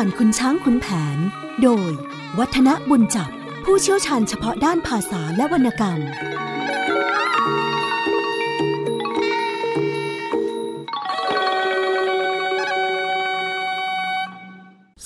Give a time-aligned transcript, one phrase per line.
[0.00, 0.86] ผ่านคุณช้างคุณแผ
[1.16, 1.18] น
[1.62, 1.90] โดย
[2.38, 3.30] วัฒนบุญจับ
[3.64, 6.00] ผู้เชี่ยวชาญเฉพาะด้านภาษาและวรรณกรรม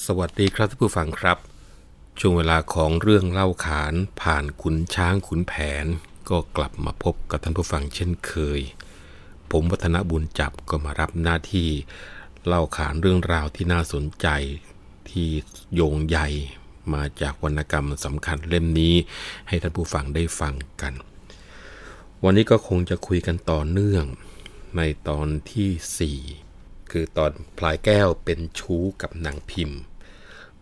[0.05, 1.39] สวัสดีครับท่านผู้ฟังครับ
[2.21, 5.55] ช่วงเวลาของเรื่องเล่าขานผ่านขุนช้างขุนแผ
[5.85, 5.87] น
[6.31, 8.61] ก็กลับมาพบกับท่านผู้ฟังเช่นเคย
[9.51, 11.71] ผมวัฒนบุญจับก็มารับหน้าที่
[12.47, 14.29] เล่าขานเรื่องราวที่น่าสนใจ
[15.11, 15.29] ที่
[15.75, 16.29] โยงใหญ่
[16.95, 18.95] มาจากวรรณกรรมสำคัญเล่มนี้
[19.49, 20.95] ให้ท่านผู้ฟังได้ฟังกัน
[22.25, 24.05] วันนี้ก็คงจะคุยกันต่อเนื่อง
[24.77, 29.81] ในตอนที่ 4 คือตอนพลายแก้วเป็นชู้กับนางพิมพ์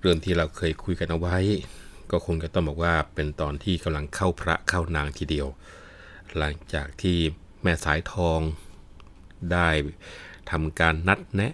[0.01, 1.39] เรื่องที่เราเคยคุยกันเอาไว้
[2.11, 5.49] ก็คงจะต้องบอกว่าเป็นตอนที่กำลังเข้าพระเข้านางทีเดียว
[6.37, 7.19] หลังจากที่
[7.63, 8.41] แม่สายทอง
[9.53, 9.69] ได้
[10.51, 11.53] ทำการนัดแนะ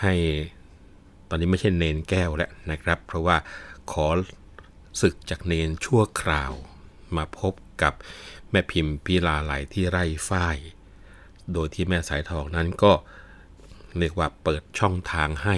[0.00, 0.14] ให้
[1.28, 3.36] ตอนนี้ไม่ใช่เนนแก้วแล้วนะครับ เพราะว่า
[3.92, 4.06] ขอ
[5.00, 6.52] ศึกจากเนนชั่วคราว
[7.16, 7.94] มาพบกับ
[8.50, 10.56] แม่พิมพ์พิลาไหลที่ไร่ฝ้าย
[11.52, 12.92] โดยที่แม่สายทองนั้นก็
[13.98, 15.56] เรียกว่าเปิดช่องทางให้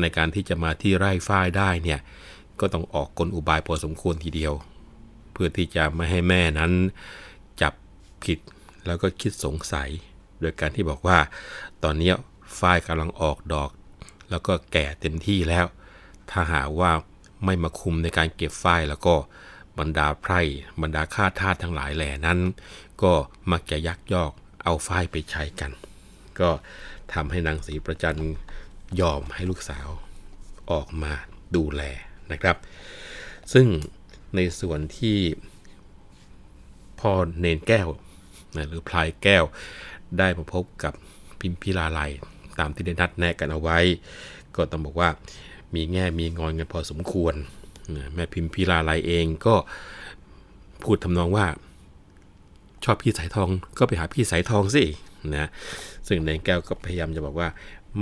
[0.00, 2.00] ในการที่จะมาที่ไร่ฝ้ายได้เนี่ย
[2.60, 4.52] ก็ต้องออกกลอุบายพอสมควรทีเดียว
[5.32, 6.72] เพื่อที่จะไม่ให้แม่นั้น
[7.60, 7.74] จับ
[8.24, 8.38] ผิด
[8.86, 9.88] แล้วก็คิดสงสัย
[10.40, 11.18] โดยการที่บอกว่า
[11.82, 12.12] ตอนนี้
[12.58, 13.70] ฝ้ายกำลังออกดอก
[14.30, 15.66] แล้วก็แก่เต็มที่แล้ว
[16.30, 16.92] ถ้าหากว่า
[17.44, 19.14] ไม่มาคุมในการเก็บฝ้ายแล้วก็
[19.78, 20.40] บรรดาไพร่
[20.82, 22.38] บรรดาข้าทาสทั้งหลายแหล่นั้น
[23.02, 23.12] ก็
[23.50, 24.32] มักจะยักยอก
[24.64, 25.70] เอาฝ้ายไปใช้กัน
[26.40, 26.50] ก็
[27.12, 28.18] ทำให้นางศรีประจัน
[29.00, 29.88] ยอมให้ลูกสาว
[30.70, 31.12] ออกมา
[31.56, 31.82] ดูแล
[32.32, 32.56] นะครับ
[33.52, 33.66] ซึ่ง
[34.34, 35.18] ในส่วนที่
[37.00, 37.88] พ่อเนนแก้ว
[38.68, 39.44] หรือพลายแก้ว
[40.18, 40.94] ได้มาพบกับ
[41.40, 42.00] พิมพิลาไล
[42.60, 43.78] ตามที่ได้นัดแนะกันเอาไว้
[44.56, 45.08] ก็ต้องบอกว่า
[45.74, 47.34] มีแง่มีงอนกันพอสมควร
[48.14, 49.54] แม่พิมพิลาไลเองก็
[50.82, 51.46] พูดทำนองว่า
[52.84, 53.48] ชอบพี่สายทอง
[53.78, 54.84] ก็ไปหาพี่สายทองสิ
[55.36, 55.48] นะ
[56.06, 57.48] ซึ่งเนนแก้วก็พยายามจะบอกว่า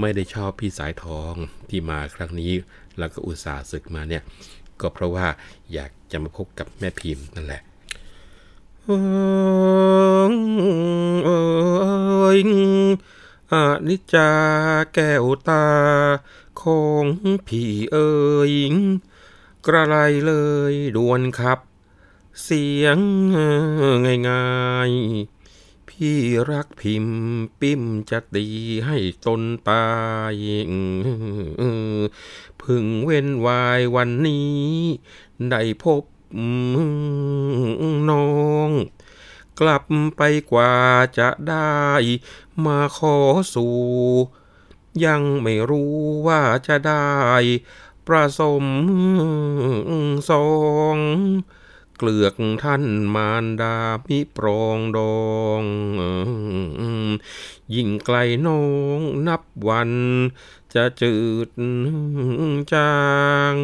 [0.00, 1.32] ไม่ได้ชอบพี่สายทอง
[1.70, 2.52] ที่มาครั้งนี้
[2.98, 4.22] แล้วก็อุตส่าห์ศึกมาเนี่ย
[4.80, 5.26] ก็เพราะว่า
[5.72, 7.62] อยากจะมาพบกับแม่พิมพ์นั่นแหละ
[8.88, 8.98] อ้
[12.36, 12.38] ย
[13.52, 13.54] อ
[13.88, 14.30] นิจจา
[14.94, 15.66] แก้วตา
[16.60, 17.06] ของ
[17.46, 18.10] พี่เอ้
[18.50, 18.52] ย
[19.66, 20.32] กระไรเล
[20.72, 21.58] ยดวนครับ
[22.42, 22.98] เสียง
[24.28, 24.48] ง่า
[24.90, 26.18] ยๆ พี่
[26.50, 27.18] รักพิมพ์
[27.60, 28.46] ปิ้มจะตี
[28.86, 29.86] ให้ตนตา
[30.32, 30.34] ย
[32.62, 34.58] พึงเว้นวายวันนี้
[35.50, 36.02] ได้พบ
[38.10, 38.28] น้อ
[38.68, 38.70] ง
[39.60, 39.84] กลับ
[40.16, 40.74] ไปกว่า
[41.18, 41.78] จะได้
[42.64, 43.16] มาขอ
[43.54, 43.76] สู่
[45.04, 45.94] ยังไม่รู้
[46.26, 47.08] ว่าจะได้
[48.06, 48.64] ประสม
[50.30, 50.48] สอ
[50.96, 50.98] ง
[51.98, 53.76] เกลือกท่านมารดา
[54.06, 55.62] มิปรองดอง
[57.74, 58.62] ยิ่งไกลน้อ
[58.98, 59.92] งนับวัน
[60.74, 61.16] จะจื
[61.48, 61.50] ด
[62.72, 62.92] จา
[63.52, 63.54] ง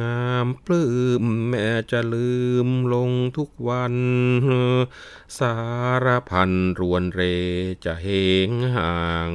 [0.00, 0.90] งามปลื้
[1.22, 2.30] มแม่จะลื
[2.66, 3.94] มลงทุกวัน
[5.38, 5.54] สา
[6.04, 7.20] รพันรวนเร
[7.84, 8.08] จะเห
[8.48, 8.98] งห่า
[9.28, 9.30] ง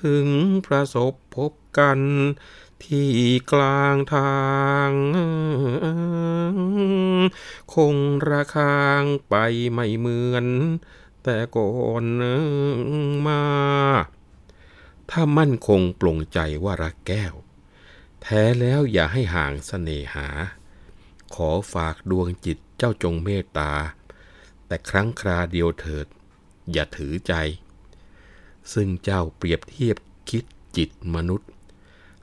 [0.00, 0.28] ถึง
[0.66, 1.98] ประสบพบกัน
[2.84, 3.12] ที่
[3.52, 4.44] กลางทา
[4.88, 4.92] ง
[7.74, 7.96] คง
[8.28, 9.34] ระคางไป
[9.72, 10.46] ไม่เหมือน
[11.24, 12.04] แต่ก่อน
[13.26, 13.42] มา
[15.10, 17.34] ถ้ามั่นคงปลงใจว่ารักแก้ว
[18.28, 20.28] แท้แล้วอย่าให้ห่างเสน่หา
[21.34, 23.72] ขอฝากดวงจิตเจ้าจงเมตตา
[24.66, 26.06] แต่ครั้งคราเดียวเถิด
[26.72, 27.32] อย่าถือใจ
[28.72, 29.96] ซึ่งเจ้าเปรียบเทียบ
[30.30, 30.44] คิด
[30.76, 31.50] จิตมนุษย์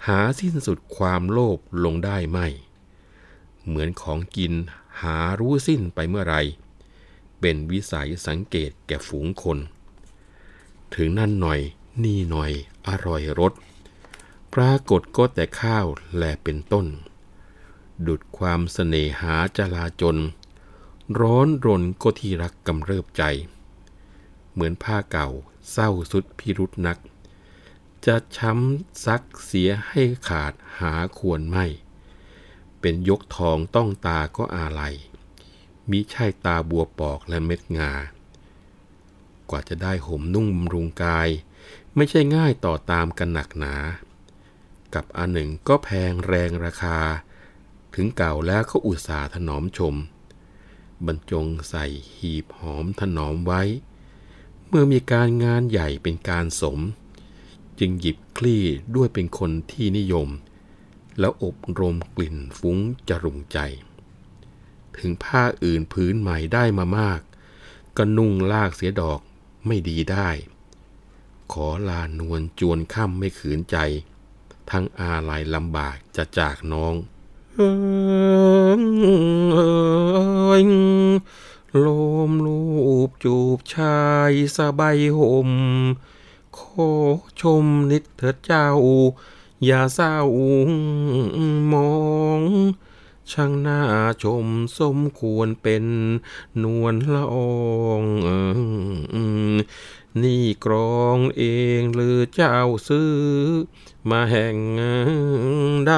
[0.08, 2.48] หาสิ้นสุดความโลภลงได้ไม่
[3.66, 4.54] เหมือนของกิน
[5.02, 6.36] หารู้สิ้นไปเมื่อไร
[7.40, 9.58] เป็นวิสัยสังเกตแก่ฝูงคน
[10.96, 11.60] ถึงนั่นหน่อย
[12.04, 12.52] นี่หน่อย
[12.88, 13.54] อร่อยรส
[14.54, 15.86] ปรากฏก็แต่ข้าว
[16.18, 16.88] แลเป็นต้น
[18.08, 20.18] ดุดความเสน่หาจลาจน
[21.20, 23.24] ร้อนรนก็ที่รักกำเริบใจ
[24.52, 25.30] เหมือนผ้าเก่า
[25.72, 26.98] เศร้าสุดพิรุษนัก
[28.06, 31.66] จะช้ำซักเสียให้ขาดหาควรไม่
[32.80, 34.96] เป็นยกทองต้องตาก็อาลัย
[35.90, 37.92] มิใช่ตาบัวปอกและเม็ดงา
[39.50, 41.30] กว่าจะได้ห่มนุ่งบำรุงกาย
[41.96, 43.76] ไม่ใช่ง่ายต่อตามกันหนักหนา
[44.96, 46.98] กับอันหนึ่งก็แพงแรงราคา
[47.96, 49.96] ถึงเก่าแล้วเขาอุตส่าห์ถนอมชม
[51.06, 51.86] บรรจงใส่
[52.18, 53.62] หีบหอมถนอมไว้
[54.68, 56.80] เมื่อมีการงานใหญ่เป็นการสม
[57.80, 58.64] จึจึงหยิบคลี่
[58.96, 60.28] ด้วยเป็นคนที่นิยม
[61.20, 62.78] แล้วอบรมกลิ่นฟุ้ง
[63.10, 63.58] จรุงใจ
[64.98, 67.20] ถึงผ้าอื่นพื้นใหม่ได้มามาก
[67.98, 69.20] ก็นุ่งลากเสียดอก
[69.68, 70.30] ไม่ดีได้
[71.52, 73.78] ขอลานวลจวนค่ำไม่ขืนใจ
[74.74, 76.96] ทั้งอาลัยลำบากจะจากน้อง
[77.56, 79.58] เอ
[80.62, 80.64] ย
[81.84, 81.86] ล
[82.30, 82.60] มลู
[83.08, 85.52] บจูบชายสบายห่ม
[86.58, 86.92] ขอ
[87.42, 88.68] ชมนิดเถิดเจ้า
[89.66, 90.16] อย่าเศร้า
[91.74, 91.94] มอ
[92.40, 92.42] ง
[93.32, 93.80] ช่างน่า
[94.24, 94.48] ชม
[94.78, 95.86] สมควรเป็น
[96.64, 98.04] นวลละออง
[100.22, 101.44] นี่กรองเอ
[101.80, 103.12] งหรือเจ้าซื้อ
[104.12, 104.58] มาแห่ง
[105.88, 105.94] ใด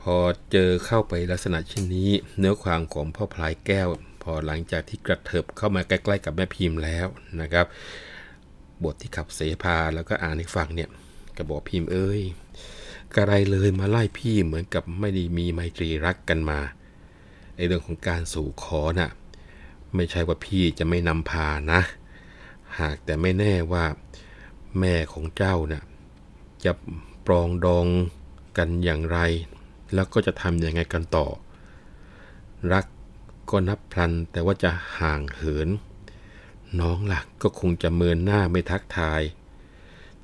[0.00, 0.16] พอ
[0.50, 3.88] เจอเข้าไปลักษณะเช่นนี้ เนื้อความของพ่อพลายแก้ว
[4.22, 7.06] พอหลังจากที่กระเถิบเข้ามาใกล้ๆกับแม่พิมพ์แล้ว
[7.40, 7.66] นะครับ
[8.84, 10.88] บทที่ขับเสพาแล้วก็อ่านให้ฟังเนี่ย
[11.36, 12.20] ก็บอกพิมพ์เอ้ย
[13.14, 16.60] กระไรเลยมาไล่พี่เหมือนกับไม่ได้มีไมตรีรักกันมา
[17.56, 19.10] ในเรื่องของการสู่ขอน่ะ
[19.94, 21.80] ไม่ใช่ว่าพี่จะไม่นำพานะ
[22.80, 23.84] หากแต่ไม่แน่ว่า
[24.78, 25.84] แม่ของเจ้าน่ะ
[26.64, 26.72] จะ
[27.26, 27.86] ปรองดอง
[28.58, 29.18] กันอย่างไร
[29.94, 31.26] แล้วก็จะทำอยังไงกันต่อ
[32.72, 32.86] รัก
[33.50, 35.68] ก็นับพลันแต่ว่าจะห่างเหิน
[36.80, 39.22] น้องหลักก็คงจะเมินหน้าไม่ทักทาย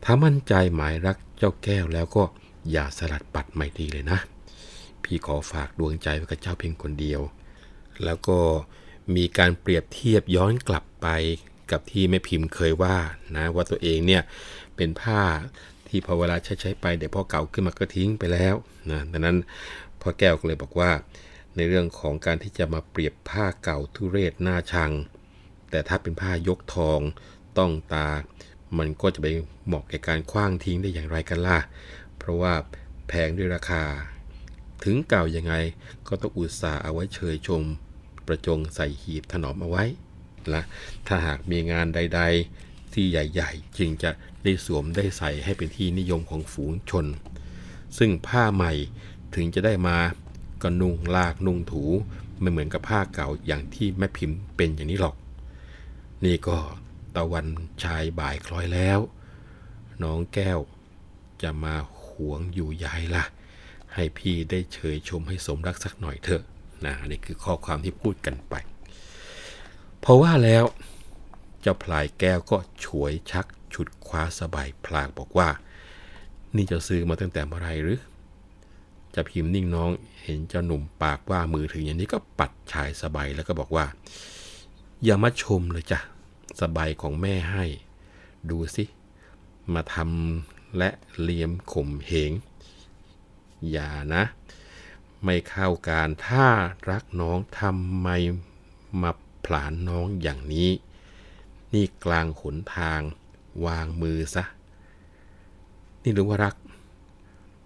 [0.05, 2.23] ถ้ามั่นใจหมายรักเจ้าแก้วแล้วก็
[2.71, 4.19] อย่าสลัดปัดไม่ดีเลยนะ
[5.03, 7.21] พี่ขอฝากดวงใจไว้กับเจ้าเพียงคนเดียว
[8.05, 8.39] แล้วก็
[9.15, 11.07] มีการเปรียบเทียบย้อนกลับไป
[11.70, 12.97] กับที่แม่พิมพ์เคยว่า
[13.37, 14.23] นะว่าตัวเองเนี่ย
[14.76, 15.23] เป็นผ้า
[15.88, 18.55] ที่พอเวลาใช้ใช้ไปเดี๋ยวพอเก่าขึ้นมาก็ทิ้งไปแล้ว
[18.91, 19.37] นะดังนั้น
[20.00, 20.91] พ่อแก้วก็เลยบอกว่า
[21.56, 24.93] ในเรื่องของการที่จะมาเปรียบผ้าเก่าทุเรศหน้าชัง
[25.70, 27.00] แต่ถ้าเป็นผ้ายกทอง
[27.59, 28.08] ต้องตา
[28.79, 29.26] มันก็จะไป
[29.67, 31.58] เหมาะแก่การคว้างทิ้งได้อย่างไรกันล่ะ
[32.19, 32.55] เพราะว่า
[33.08, 33.85] แพงด้วยราคา
[34.85, 35.55] ถึงเก่ายังไง
[36.08, 37.62] ก็ต้องอุตส่าห์เอาไว้เชยชม
[38.26, 39.85] ประจงใส่หีบถนอมเอาไว้
[40.55, 40.62] ละ
[41.06, 42.21] ถ้าหากมีงานใด
[42.56, 44.11] ๆ ที่ใหญ่ๆ จึงจะ
[44.44, 47.06] ได้สวมได้ใส่ให้เป็นที่นิยมของฝูงชน
[47.99, 48.73] ซึ่งผ้าใหม่
[49.35, 49.99] ถึงจะได้มา
[50.62, 51.85] ก็นุ่งลากนุ่งถู
[52.41, 55.17] ไม่เหมือนกับผ้าเก่าอย่างที่แม่พิมพ์เป็นอย่างนี้หรอก
[56.25, 56.59] นี่ก็
[57.15, 57.47] ตะวัน
[57.83, 58.99] ชายบ่ายคล้อยแล้ว
[60.03, 60.59] น้องแก้ว
[61.43, 61.75] จะมา
[62.05, 63.25] หวงอยู่ยายละ
[63.94, 66.43] ให้พี่ได้เฉยชมให้สมรักสักหน่อยเถอะ
[66.87, 68.55] นะนี่คือข้อความที่พูดกันไป
[70.05, 70.65] เพราะว่าแล้ว
[71.61, 75.49] เจ้าพลายแก้วก็ฉวยชักฉุดคว้าสบายพลางบอกว่า
[76.57, 78.01] นี่จะซื้อมาตั้งแต่เมื่อไรหรือ
[79.15, 79.91] จะพิมพ์นิ่งน้อง
[80.23, 83.87] เห็นเจ้าหนุ่มปากว่ามือถึงอย่างนี้ก็ปัดชายสบายแล้วก็บอกว่า
[85.05, 86.01] อย่ามาชมเลยจ้ะ
[86.61, 87.65] สบายของแม่ให้
[88.51, 88.85] ดูสิ
[89.75, 90.91] มาทำและ
[91.21, 92.33] เลียมข่มเหง
[93.71, 94.23] อย่านะ
[95.25, 96.47] ไม่เข้าการถ้า
[96.91, 98.09] รักน้องทำไม
[99.03, 99.11] มา
[99.44, 100.71] ผลานน้องอย่างนี้
[101.73, 103.00] นี่กลางหนทาง
[103.67, 104.44] วางมือซะ
[106.03, 106.55] นี่รู้ว่ารัก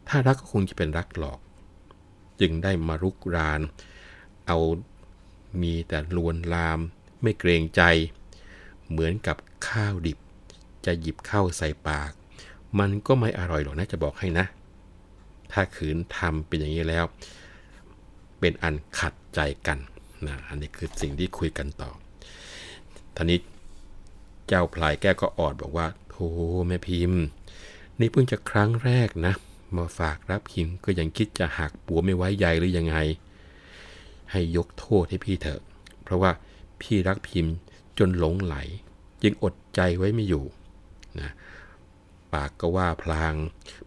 [0.09, 1.41] ถ้ารักก็คงจะเป็นรักหลอก
[2.41, 3.61] จึงได้มารุกราน
[4.47, 4.59] เอา
[5.63, 6.79] มีแต่ลวนลาม
[7.23, 7.83] ไม่เกรงใจ
[8.89, 9.37] เหมือนกับ
[9.69, 10.19] ข้าวดิบ
[10.87, 12.11] จะหยิบเข้าใส่ปาก
[12.79, 14.47] มันก็ไม่อร่อยหรอกนะจะบอกให้นะ
[15.53, 17.05] ถ้าขืนทำเป็นอย่างนี้แล้ว
[18.41, 19.79] เป็นอันขัดใจกัน
[20.27, 21.91] นะอันนี้คือสิ่งที่คุยกันต่อ
[23.17, 23.39] ท่านี้
[24.49, 26.27] เจ้าพลายแก้วก็ออดบอกว่าโธ่
[26.69, 27.23] แม่พิมพ์
[28.01, 29.35] นี่เพิ่งจะครั้งแรกนะ
[29.77, 32.97] มาฝากรับพิมพ์ก็ยังคิดจะหักปัวไม่ไว้ใยหรือยังไง
[34.31, 35.61] ให้ยกโทษให้พี่เถอะ
[36.03, 36.31] เพราะว่า
[36.81, 37.55] พี่รักพิมพ์
[37.99, 38.57] จนหลงไหล
[39.23, 40.45] จึงอดใจไว้ไม่อยู่
[41.21, 41.31] นะ
[42.33, 43.35] ปากก็ว่าพลาง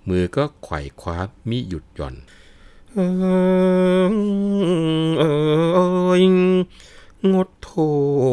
[0.10, 1.18] มือก็ไขว่คว้า
[1.50, 2.16] มิหยุดหย่อน
[2.94, 3.00] เอ
[4.04, 4.14] อ
[5.20, 5.24] เอ
[6.12, 6.24] อ
[7.34, 7.72] งดโท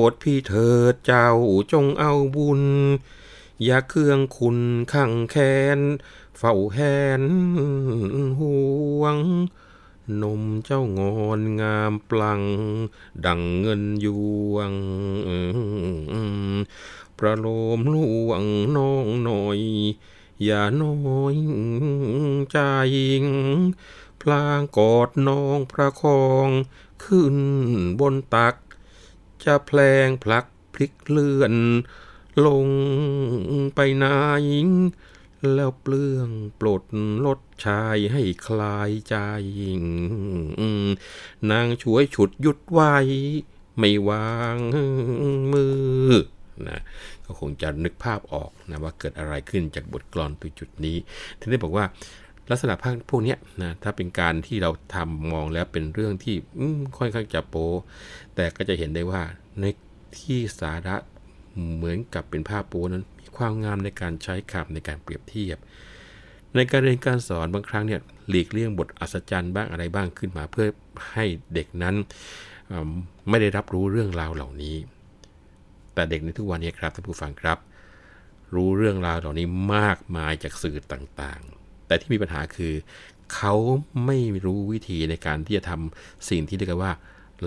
[0.09, 1.29] ษพี่เถิดเจ้า
[1.73, 2.63] จงเอาบุญ
[3.65, 4.59] อย่าเครื่องคุณ
[4.93, 5.81] ขังแค้น
[6.39, 6.79] เฝ้าแห
[7.21, 7.23] น
[8.41, 8.57] ห่
[9.01, 9.17] วง
[10.23, 12.43] นมเจ้างอนงามปลัง
[13.25, 14.07] ดังเงินย
[14.53, 14.73] วง
[17.19, 17.47] ประโล
[17.79, 17.95] มล
[18.29, 18.43] วง
[18.77, 19.61] น้องหน่อย
[20.45, 21.37] อย่าน้อย
[22.53, 22.59] ใจ
[24.31, 26.49] ลางกอดน้องประคอง
[27.05, 27.37] ขึ้น
[28.01, 28.55] บนตัก
[29.45, 31.55] จะแพลงพลักพลิกเลื่อน
[32.47, 32.69] ลง
[33.75, 34.15] ไปนา
[34.51, 34.71] ยิง
[35.55, 36.31] แล้วเปลือง
[36.61, 36.83] ปลด
[37.27, 39.17] ลดชายให้คลายใจ
[41.51, 42.95] นางช่วยฉุดยุดไว้
[43.79, 44.57] ไม่วาง
[45.53, 45.67] มื
[46.09, 46.13] อ
[46.69, 46.81] นะ
[47.25, 50.97] ก็คงจะนึกภาพออกนะว่าเกิดอะไรขึ้นจากบทกลอนตัวจุดนี้
[51.39, 51.85] ทีนี้บอกว่า
[52.51, 56.37] ลักษณะภาคพวกนี้นะถ้าเป็นการที่เราทำมองแล้วเป็นเรื่องที่
[56.99, 57.57] ค่อนข้างจะโป
[58.35, 59.23] แต่ก็จะเห็นได้ว่า
[59.61, 59.65] ใน
[60.19, 60.97] ที่สาระ
[61.75, 65.59] เหมือนกับเป็นภาพโปนั้น มีความงามในการใช้คำในการเปรียบเทียบ
[66.55, 70.67] ในการเรียนการสอนบางครั้งเนี่ยหลีกเลี่ยงบทอัศจรรย์บ้างอะไรบ้างขึ้นมา เพื่อ
[71.13, 71.25] ให้
[71.55, 71.95] เด็กนั้น
[73.29, 74.77] ไม่ได้รับรู้เรื่องราวเหล่านี้
[75.95, 77.59] แต่เด็กในทุกวันนี้ครับท่านผู้ฟังครับ
[78.55, 81.43] รู้เรื่องราวเหล่านี้มากมายจากสื่อต่าง
[81.87, 82.73] แต่ที่มีปัญหาคือ
[83.35, 83.55] เขา
[84.07, 86.93] ไม่รู้วิธีในการที่จะทำสิ่งที่เรียกว่า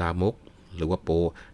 [0.01, 0.35] ลามก
[0.75, 1.09] หรือว่าโป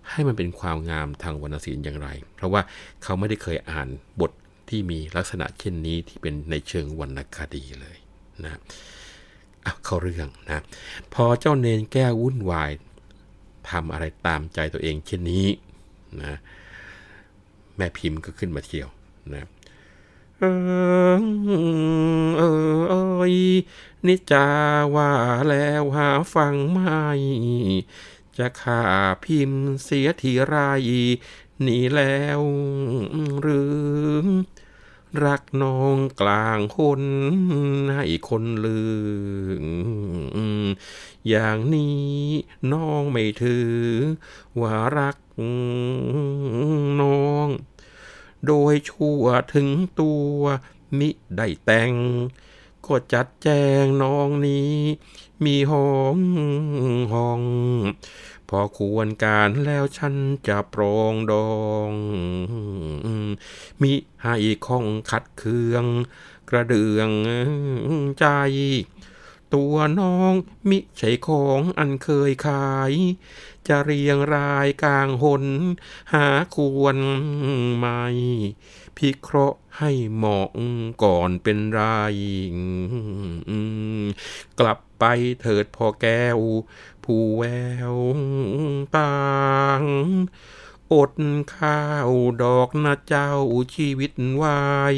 [0.09, 2.61] ให้มันเป็นความงามทางวรรณศิลป์อย่างไร เพราะว่า
[3.03, 3.87] เขาไม่ได้เคยอ่าน
[4.21, 4.31] บท
[4.69, 7.97] ที่มีลักษณะเช่นนี้ที่เป็นในเชิงวรรณคดีเลย
[8.43, 8.59] นะ
[9.85, 10.63] เข้าเรื่องนะ
[11.13, 12.71] พอเจ้าเนนแก้วุ่นวาย
[13.69, 15.45] ทำอะไรตามใจตัวเองเช่นนี้
[16.23, 16.37] นะ
[17.77, 18.87] แม่พิมพ์ก็ขึ้นมาเที่ยว
[19.33, 19.47] นะ
[20.39, 20.43] เอ
[21.19, 21.23] อ
[22.37, 22.41] เอ
[22.75, 22.93] อเอ
[23.31, 23.35] ย
[24.07, 24.47] นิจา
[24.95, 25.11] ว่า
[25.49, 27.03] แล้วหาฟังไม่
[28.37, 28.83] จะข่า
[29.23, 30.55] พิมพ์เสียทีไร
[31.61, 32.41] หนีแล้ว
[33.41, 33.61] หรื
[34.23, 34.25] อ
[35.25, 37.03] รักน้องกลางคน
[37.95, 38.83] ให้คนลื
[39.63, 39.65] ม
[41.29, 42.09] อย่างนี้
[42.71, 43.71] น้องไม่ถือ
[44.61, 45.17] ว่ารัก
[47.01, 47.47] น้อง
[48.47, 49.23] โดยชั่ว
[49.53, 50.39] ถึงตัว
[50.99, 51.91] มิได้แต่ง
[52.85, 53.47] ก็จัดแจ
[53.83, 54.75] งน้องนี้
[55.45, 56.19] มีห้อง
[57.13, 57.41] ห้อง
[58.49, 60.15] พอควรการแล้วฉัน
[60.47, 61.55] จะปรองดอ
[61.89, 61.91] ง
[63.81, 64.35] มิให้
[64.65, 65.85] คองขัดเคือง
[66.49, 67.09] กระเดือง
[68.19, 68.25] ใจ
[69.53, 70.33] ตัวน้อง
[70.69, 72.93] มิใช่ของอันเคยขาย
[73.67, 75.45] จะเรียงรายกลางหน
[76.13, 76.97] หาควร
[77.77, 78.03] ไม่
[78.97, 80.49] พิเคราะห์ให้เหมาะ
[81.03, 81.81] ก่อนเป็นไร
[84.59, 85.03] กลับไป
[85.41, 86.39] เถิดพอแก้ว
[87.03, 87.43] ผู้แว
[87.93, 87.95] ว
[88.97, 89.15] ต่า
[89.79, 89.83] ง
[90.93, 91.13] อด
[91.57, 92.09] ข้าว
[92.43, 93.31] ดอกนะเจ้า
[93.75, 94.61] ชีวิตวา
[94.93, 94.95] ย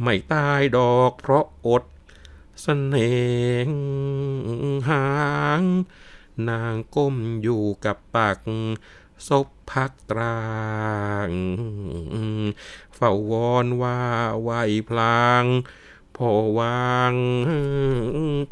[0.00, 1.88] ไม่ตายดอกเพราะอดส
[2.62, 3.12] เสน่
[4.88, 5.06] หา
[5.60, 5.62] ง
[6.48, 8.38] นางก้มอยู่กับปัก
[9.28, 10.38] ศพพักตรา
[11.28, 11.30] ง
[12.94, 14.00] เฝ้าวอนว่า
[14.42, 14.50] ไหว
[14.88, 15.44] พลาง
[16.16, 17.14] พอวาง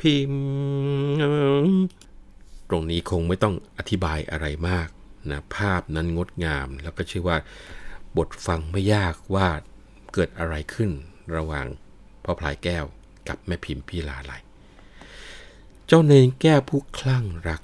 [0.00, 0.44] พิมพ์
[2.68, 4.88] ตรงนี้คงไม่ต้องอธิบายอะไรมาก
[5.30, 7.38] นะภาพนั้นงดงาม แล้วก็เชื่อว่า
[8.16, 9.48] บทฟังไม่ยากว่า
[10.12, 10.90] เกิดอะไรขึ้น
[11.36, 11.66] ระหว่าง
[12.24, 12.84] พ่อพลายแก้ว
[13.28, 14.32] กับแม่พิมพ์พี่ลาไหล
[15.86, 17.62] เจ้าเนนแก้วผู้คลั่งรัก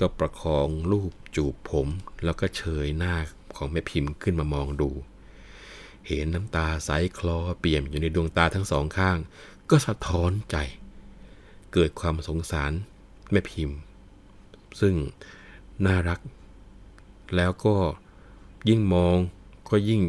[0.00, 1.88] ก็ประคองลูกจูบผม
[2.24, 3.14] แล้วก็เฉยหน้า
[3.56, 4.90] ของแม่พิมพ์ขึ้นมามองดู
[6.06, 9.18] เห็นน้ำตาใสคลอเปี่ยมอยู่ในดวงตาทั้งสองข้าง
[9.70, 10.56] ก็สะท้อนใจ
[11.72, 12.72] เกิดความสงสาร
[13.30, 13.76] แม่พิมพ์
[14.80, 14.94] ซึ่ง
[15.86, 16.20] น่ารัก
[17.36, 17.76] แล้วก็
[18.68, 19.16] ยิ่งมอง
[19.70, 20.02] ก็ยิ่ง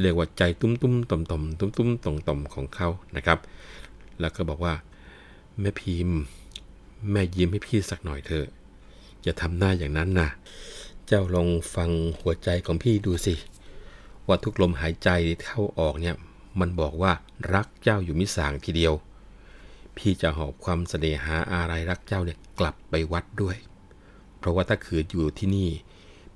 [0.00, 3.38] เรียกว่าใจตุ้มตุ้มต่อมต่อมตุ้มตุ้มต่อมต่อมของเขานะครับ
[4.20, 4.74] แล้วก็บอกว่า
[5.60, 6.16] แม่พิมพ์
[7.12, 8.46] แม่ยิ้มให้พี่สักหน่อยเถอะ
[9.28, 10.28] อย่าทำหน้าอย่างนั้นนะ
[11.06, 13.34] เจ้าลองฟังหัวใจของพี่ดูสิ
[14.26, 15.08] ว่าทุกลมหายใจ
[15.44, 16.16] เข้าออกเนี่ย
[16.60, 17.12] มันบอกว่า
[17.54, 18.94] รักเจ้าอยู่มิสางทีเดียว
[19.96, 23.56] พี่จะหอบความเสน่หาอะไรรักเจ้าเนี่ยกลับไปวัดด้วย
[24.38, 25.70] เพราะว่าถ้าขืนอยู่ที่นี่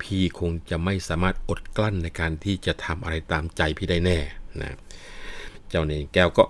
[0.03, 4.19] พี่คงจะไม่สามารถอดกลั้นในการที่จะทำอะไรตามใจพี่ได้แน่
[4.61, 4.77] นะ
[5.69, 6.45] เจ้าเนนแก้วก็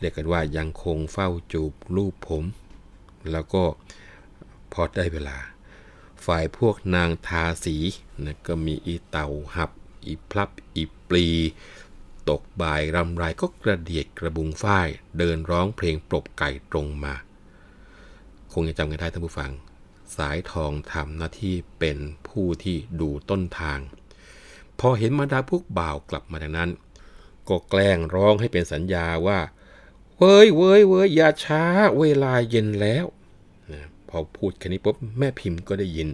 [0.00, 2.44] เรียกกันว่ายังคงเฝ้าจูบรูปผม
[3.32, 3.62] แล้วก็
[4.72, 5.36] พอได้เวลา
[6.26, 7.76] ฝ่ายพวกนางทาสี
[8.24, 9.70] นะก็มีอีเต่าหับ
[10.06, 11.26] อีพลับ อีปลี
[12.28, 17.14] ตกบ่ายรำไรก็กระเดียดกระบุงฝ้าย เดินร้องเพลงปรบไก่ตรงมา
[18.52, 19.52] คงจะจำกันได้ท่านผู้ฟัง
[20.16, 21.98] สายทองทำหน้าที่เป็น
[22.28, 23.78] ผู้ที่ดูต้นทาง
[24.80, 26.70] พอเห็นมาดาพวกบ่าวกลับมาดังนั้น
[27.48, 29.38] ก็แกล้งร้องให้เป็นสัญญาว่า
[30.16, 31.62] เว้ยเว้ยเว้ยอย่าช้า
[31.98, 33.04] เวลาเย็นแล้ว
[34.08, 36.08] พอพูดแค่นี้ปุ๊บแม่พิมพ์ก็ได้ยิน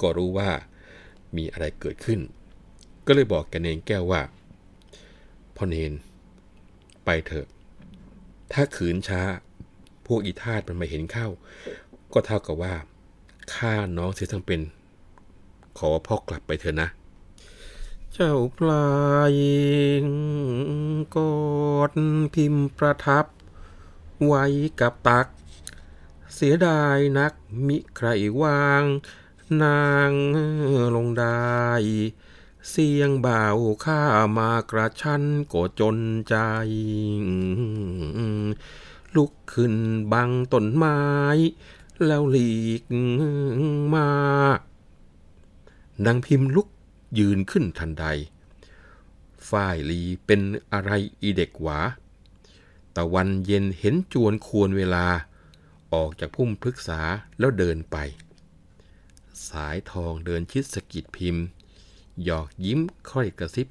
[0.00, 0.50] ก็รู้ว่า
[1.36, 2.20] มีอะไรเกิดขึ้น
[3.06, 4.22] ก็เลยบอกแกเนนแก้วว่า
[5.56, 5.92] พ่อเนน
[7.04, 7.46] ไปเถอะ
[8.52, 9.22] ถ้าขืนช้า
[10.06, 11.28] พวกอีทาตมันมาเห็นเข้า
[12.12, 12.74] ก็เท่ากับว่า
[13.54, 14.60] ฆ่าน้องเสียทั้งเป็น
[15.78, 16.88] ขอพ่อกลับไปเถอะนะ
[18.12, 18.88] เจ้าปลา
[19.32, 19.34] ย
[21.16, 21.32] กอ
[21.90, 21.92] ด
[22.34, 23.24] พิมพ์ประทับ
[24.26, 24.44] ไว้
[24.80, 25.26] กับตัก
[26.42, 27.34] เสียดายนัก
[27.66, 28.08] มิใคร
[28.42, 28.84] วาง
[29.62, 30.12] นาง
[30.96, 31.60] ลงได้
[32.70, 33.44] เสียงเบา
[33.84, 34.02] ข้า
[34.38, 36.36] มากระชั้นก็จนใจ
[39.14, 39.74] ลุกขึ้น
[40.12, 41.00] บังต้นไม้
[42.06, 42.82] แล้วหลีก
[43.94, 44.08] มา
[46.04, 46.68] นางพิมพ์ลุก
[47.18, 48.04] ยืนขึ้นทันใด
[49.48, 50.40] ฝ้ายลีเป็น
[50.72, 51.78] อะไรอีเด็กหวา
[52.96, 55.06] ตะวันเย็นเห็นจวนควรเวลา
[55.94, 57.00] ออกจากพุ่มพฤกษา
[57.38, 57.96] แล้วเดินไป
[59.48, 61.44] สายทองเดินชิดสกิดพิมพ์
[62.24, 62.80] หยอกยิ้ม
[63.10, 63.68] ค่อยกระซิบ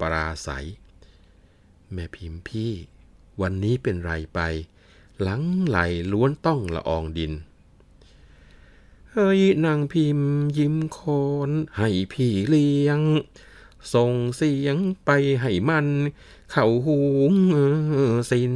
[0.00, 0.66] ปราศัย
[1.92, 2.72] แม่พิมพ์พี่
[3.40, 4.40] วันนี้เป็นไรไป
[5.22, 5.78] หลังไหล
[6.12, 7.32] ล้วนต้องละอองดิน
[9.12, 11.00] เฮ้ยนางพิมพ์ยิ้มโค
[11.48, 13.00] นให้พี่เลี้ยง
[13.94, 15.10] ส่งเสียงไป
[15.40, 15.86] ให้มัน
[16.50, 16.98] เข้าหู
[18.30, 18.54] สิน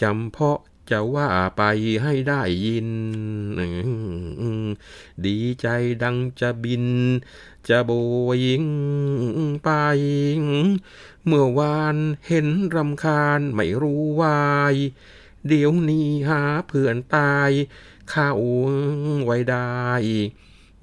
[0.00, 0.58] จำเพาะ
[0.90, 1.62] จะว่าไป
[2.02, 2.90] ให้ได้ยิน
[5.26, 5.66] ดีใจ
[6.02, 6.86] ดังจะบิน
[7.68, 7.92] จะโบ
[8.40, 8.42] ย
[9.64, 9.70] ไป
[11.26, 14.74] เมื่อวานเห็นรำคาญไม่รู้วาย
[15.46, 17.50] เดี๋ยวนี้หาเพื่อนตาย
[18.12, 18.28] ข้า
[19.24, 19.88] ไว้ได้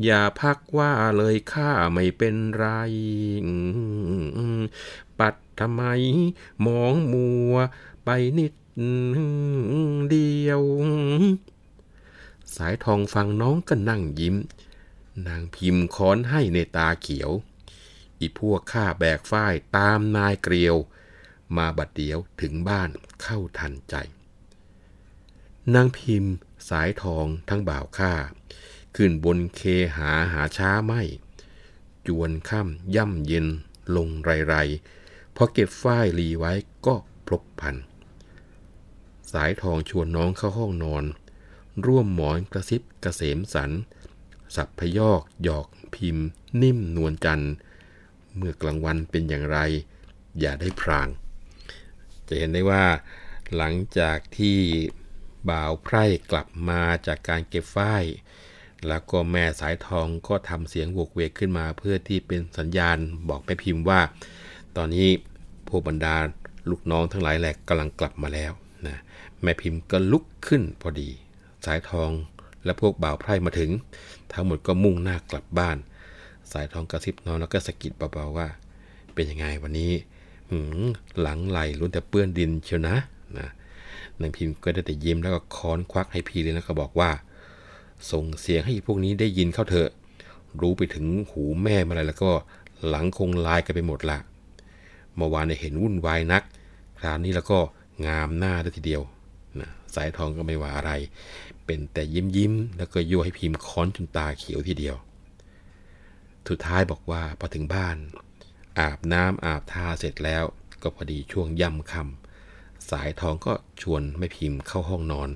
[0.03, 2.65] อย่าพักว่าเลยข้าไม่เป็นไร
[5.19, 5.83] ปัดทำไม
[6.65, 7.53] มองมัว
[8.05, 10.61] ไปนิด เดียว
[12.55, 14.35] สายทองฟังน้องก็นั่งยิ้ม
[15.27, 17.31] นางพิมพ์ค้อนให้ในตาเขียว
[18.19, 20.75] อีพวกข้าแบกฝ้ายตามนายเกลียว
[21.57, 22.89] มาบัดเดียวถึงบ้าน
[23.21, 23.95] เข้าทันใจ
[25.73, 26.33] นางพิมพ์
[26.69, 28.13] สายทองทั้งบ่าวข้า
[28.95, 29.61] ขึ้นบนเค
[29.97, 31.01] หาหาช้าไม่
[32.07, 33.47] จวนค่ำย่ำเย็น
[33.95, 34.55] ลงไรไร
[35.35, 36.53] พอเก็บฝ้ายลีไว้
[36.85, 36.95] ก็
[37.27, 37.77] พลบพัน
[39.35, 41.03] สายทองชวนน้องเข้าห้องนอน
[41.85, 43.71] ร่วมหมอนกระซิบกระเสมสัน
[44.55, 46.27] สับพยอก หยอกพิมพ์
[46.61, 47.53] นิ่มนวลจันทร์
[48.35, 49.57] เมื่อกลางวันเป็นอย่างไร
[50.39, 51.07] อย่าได้พราง
[52.27, 52.85] จะเห็นได้ว่า
[53.55, 54.57] หลังจากที่
[55.49, 58.03] บ่าวไพร่กลับมาจากการเก็บฝ้าย
[58.87, 62.97] แล้วก็แม่สายทองก็ทำเสียงโวกเวกขึ้นมาเพื่อที่เป็นสัญญาณ
[63.29, 64.01] บอกแม่พิมพ์ว่า
[64.75, 65.07] ตอนนี้
[65.67, 66.15] พวกบรรดา
[66.69, 68.51] ลูกน้องทั้งหลายแหลกกำลังกลับมาแล้ว
[68.87, 68.97] นะ
[69.41, 71.09] แม่พิมพ์ก็ลุกขึ้นพอดี
[71.65, 72.11] สายทอง
[72.65, 73.71] และพวกบ่าวไพร่มาถึง
[74.31, 75.77] ทั้งหมดก็มุ่งหน้ากลับบ้าน
[76.51, 78.47] สายทองกระซิบน้องแล้วก็สะกิดเบาๆว่า
[79.13, 79.91] เป็นยังไงวันนี้
[80.49, 80.59] หื
[81.21, 82.95] หลังไหลล้วนแต่เปื้อนดินเชียวนะ
[83.39, 83.49] นะ
[84.19, 87.09] นางพิมพ์ก็ได้แต่ยิ้มแล้วก็ค้อนควักให้พี่เลยแล้วก็บอกว่า
[88.11, 89.89] ส่งเสียงให้พวกนี้ได้ยินเข้าเถอะ
[90.61, 92.31] รู้ไปถึงหูแม่มาอะไรแล้วก็
[92.87, 94.17] หลังคงลายกันไปหมดละ
[95.15, 96.43] เมื่อวานเห็นวุ่นวายนัก
[96.99, 97.59] คราวนี้แล้วก็
[98.05, 99.01] งามหน้าได้ทีเดียว
[99.95, 100.91] สายทองก็ไม่ว่าอะไร
[101.65, 104.95] เป็นแต่ยิ้มยิ้มแล้วก็ยั่วให้พิมพ์ค้อนจนตาเขียวทีเดียว
[106.49, 107.97] สุดท้ายบอกว่าพอถึงบ้าน
[108.79, 110.43] อาบน้ำอาบทาเสร็จแล้ว
[110.81, 115.29] ก็พอดีช่วงย่ำค่ำสายทองก็ชวนแม่พิมพ์เข้าห้องนอน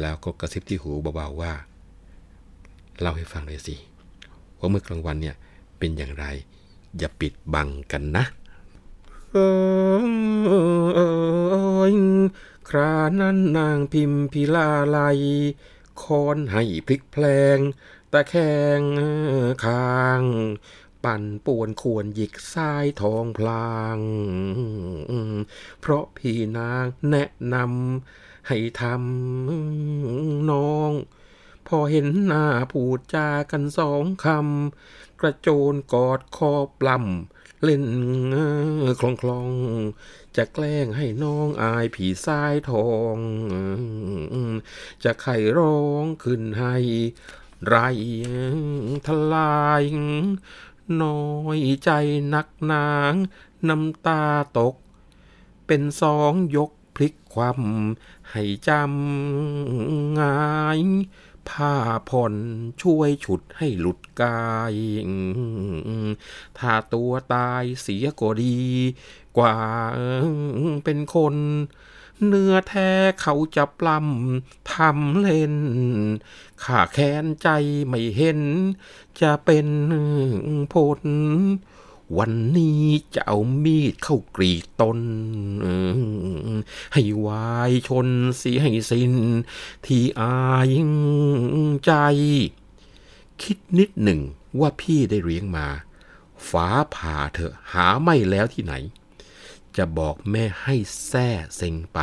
[0.00, 1.52] แล้วก็กระซิบที่หูเบาๆว่า
[3.00, 3.76] เล่าให้ฟังเลยสิ
[4.58, 5.36] ว่าเมื่อกลางวันเนี่ย
[5.78, 6.26] เป็นอย่างไร
[6.98, 8.24] อย่าปิดบังกันนะ
[9.32, 10.04] เออ
[12.68, 14.98] ครานั้นนางพิมพิลาไล
[16.02, 17.24] คอนให้พลิกแพล
[17.56, 17.58] ง
[18.12, 18.34] ตะแค
[18.80, 18.82] ง
[19.64, 20.22] คาง
[21.04, 23.98] ปั่นป่วนควรหยิกซ้ายทองพลาง
[25.80, 30.90] เพราะพี่นางแนะนำให้ทำน้อง
[31.66, 37.33] พอเห็นหน้าพูดจากันสองคำ กระโจนกอดคอปล้ำ
[37.64, 37.86] เล่น
[39.00, 39.50] คลองคลอง
[40.36, 43.16] จะแกล้งให้น้องอายผีสายทอง
[45.04, 46.76] จะไข่ร้องขึ้นให้
[47.66, 47.76] ไร
[49.06, 49.84] ทลาย
[51.02, 51.24] น้อ
[51.56, 51.90] ยใจ
[52.34, 53.14] นักนาง
[53.68, 54.22] น้ำตา
[54.58, 54.74] ตก
[55.66, 57.60] เป็นสองยกพลิกความ
[58.30, 60.38] ให้จำงา
[60.78, 60.80] ย
[61.50, 61.74] ผ้า
[62.08, 62.34] ผ่อน
[62.82, 64.74] ช่วยฉุดให้หลุดกาย
[66.58, 68.58] ถ้าตัวตายเสียก็ดี
[69.36, 69.56] กว่า
[70.84, 71.34] เป็นคน
[72.26, 72.90] เนื้อแท้
[73.22, 75.54] เขาจะปล้ำทำเล่น
[76.64, 77.48] ข้าแค้นใจ
[77.86, 78.40] ไม่เห็น
[79.20, 79.68] จะเป็น
[80.72, 81.00] ผล
[82.18, 84.98] วันนี้จะเอามีดเข้ากรีดตน
[86.92, 89.14] ให้วายชนเสียให้สิ้น
[89.86, 90.70] ที่อาย
[91.84, 91.92] ใจ
[93.42, 94.20] คิดนิดหนึ่ง
[94.60, 95.66] ว่าพี่ได้เลี้ยงมา
[96.50, 98.74] ฟ้าผ่าเถอะหาไม่แล้วที่ไหน
[99.76, 101.98] จะบอกแม่ให้แซ่เซ็งไป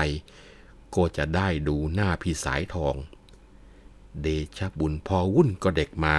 [0.95, 2.95] ก็จะได้ดูหน้าพี่สายทอง
[4.21, 6.17] เดชะบุญพอวุ่นก็เด็กมา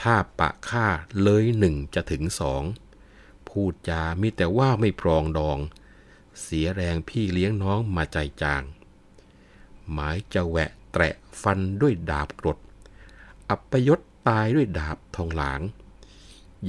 [0.00, 0.86] ถ้าปะค่า
[1.22, 2.62] เลยหนึ่งจะถึงสอง
[3.50, 5.58] พูดจามีแต่ว่าไม่ปรองดอง
[6.42, 8.62] เสียแรงพี่เลี้ยงน้องมาใจจาง
[9.90, 12.58] หมายจะแหวะแตะฟันด้วยดาบกรด
[13.50, 15.60] อัปยศตายด้วยดาบทองหลาง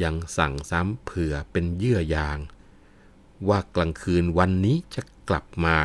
[0.04, 2.40] ยังสั่งซ้ำเผื่อเป็นเยื่อยาง
[3.48, 5.78] ว่ากลางคืนวันนี้จะกลับมา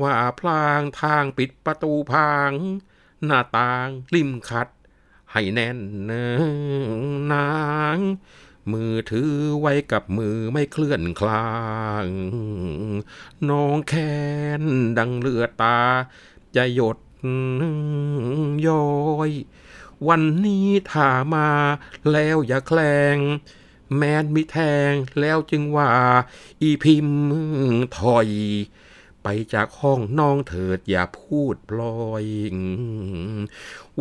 [0.00, 2.52] ว่าพลางทางปิดประตูพัง
[3.24, 4.68] หน้าต่างริมขัด
[5.32, 6.12] ให้แน่นเน
[7.32, 7.50] นา
[7.96, 7.98] ง
[8.72, 11.50] มือถือไว้กับมือไม่เคลื่อนคลา
[12.04, 12.06] ง
[13.48, 14.16] น้องแค้
[14.60, 14.62] น
[14.98, 15.80] ดังเลือดตา
[16.56, 16.98] จะหยด
[18.66, 18.88] ย้อ
[19.28, 19.30] ย
[20.08, 21.48] วันนี้ถ้ามา
[22.12, 22.80] แล้วอย่าแคล
[23.14, 23.16] ง
[23.96, 24.58] แมนมีแท
[24.90, 25.90] งแล้วจึงว่า
[26.62, 27.18] อีพิมพ์
[27.98, 28.28] ถอย
[29.22, 32.24] ไปจากห้องน้องเถิดอย่าพูดพลอย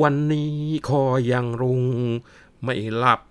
[0.01, 0.54] วันนี้
[0.88, 1.84] คอยังรุง
[2.63, 3.21] ไม่หลับ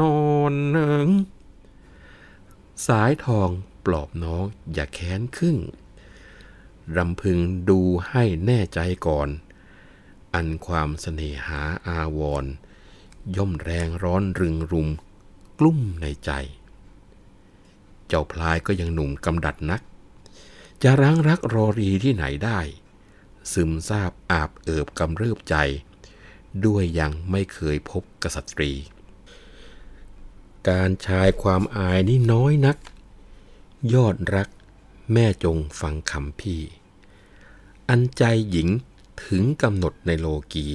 [0.00, 0.18] นอ
[0.52, 1.08] นหนึ่ง
[2.86, 3.50] สายทอง
[3.84, 5.58] ปลอบน้องอย่าแค้นครึ่ง
[6.96, 9.28] รำพึงดูให้แน่ใจก่อน
[10.34, 12.44] อันความเสน่หาอาวร
[13.36, 14.88] ย่อมแรงร้อนรึงรุม
[15.58, 16.30] กลุ้มในใจ
[18.06, 19.80] เจ้าพลายก็ยังหนุ่มกำดัดนัก
[20.82, 22.60] จะร้างรักรอรีที่ไหนได้
[23.52, 25.56] ซึมซาบอาบเอิบกำเริบใจ
[26.64, 28.72] ด้วยยังไม่เคยพบกษัตรี
[30.68, 32.76] การชายความอายนี่น้อยนัก
[33.94, 34.48] ยอดรัก
[35.12, 36.62] แม่จงฟังคำพี่
[37.88, 38.68] อันใจหญิง
[39.24, 40.68] ถึงกำหนดในโลกี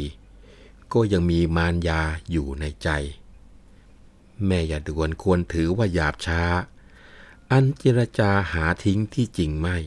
[0.94, 2.90] ก็ยังมีมารยาอยู่ในใจ
[4.46, 6.44] แม่อย่าด่วนควรถือว่าหยาบช้า
[7.52, 9.78] อันเจรจาหาทิ้งที่จริงไม่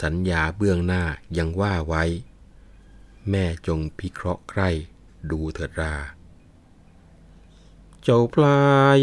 [0.00, 1.04] สัญญาเบื้องหน้า
[1.38, 2.04] ยังว่าไว้
[3.30, 4.62] แม่จงพิเคราะห์ใคร
[5.30, 5.94] ดูเถิดรา
[8.02, 8.64] เจ้าพลา
[8.98, 9.00] ย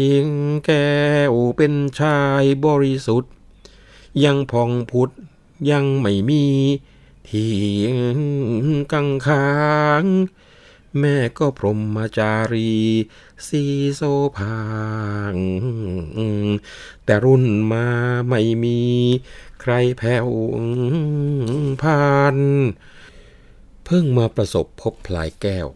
[0.64, 0.88] แก้
[1.32, 3.32] วเป็นชายบริสุทธิ์
[4.24, 5.10] ยังพองพุทธ
[5.70, 6.44] ยังไม่มี
[7.28, 7.54] ที่
[8.92, 9.48] กังขา
[10.02, 10.04] ง
[11.00, 12.74] แม่ก็พรหมจารี
[13.46, 13.62] สี
[13.94, 14.02] โซ
[14.36, 14.60] ภา
[15.34, 15.36] ง
[17.04, 17.86] แต่รุ่นมา
[18.28, 18.80] ไม่มี
[19.60, 20.28] ใครแผ่ว
[21.82, 22.36] ผ่าน
[23.84, 25.66] เพิ่งมาประสบพบพลายแก้ว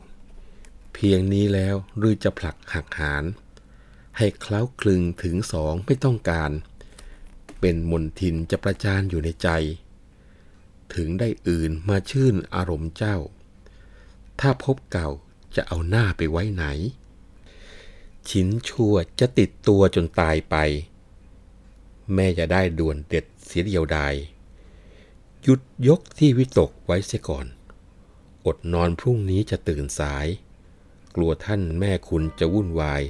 [0.95, 3.25] เพียงนี้แล้วหรือจะผลักหักหาน
[4.19, 6.51] ให้เคล้าคลึงถึงสองไม่ต้องการ
[7.61, 9.49] เป็นมนทินจะประจานอยู่ในใจ
[10.95, 13.17] ถึงได้อื่นมาชื่นอารมณ์เจ้า
[14.41, 15.09] ถ้าพบเก่า
[15.57, 16.65] จะเอาหน้าไปไว้ไหน
[18.31, 20.57] ชิ้นชั่วจะติดตัวจนตายไป
[22.15, 24.15] แม่จะได้ด่วนเด็ดเสียเดียวดาย
[25.43, 27.47] หยุดยกที่วิตกไว้เสียก่อน
[28.49, 30.27] อดนอนพรุ่งนี้จะตื่นสาย
[31.15, 33.03] กลัวท่านแม่คุณจะวุ่นวาย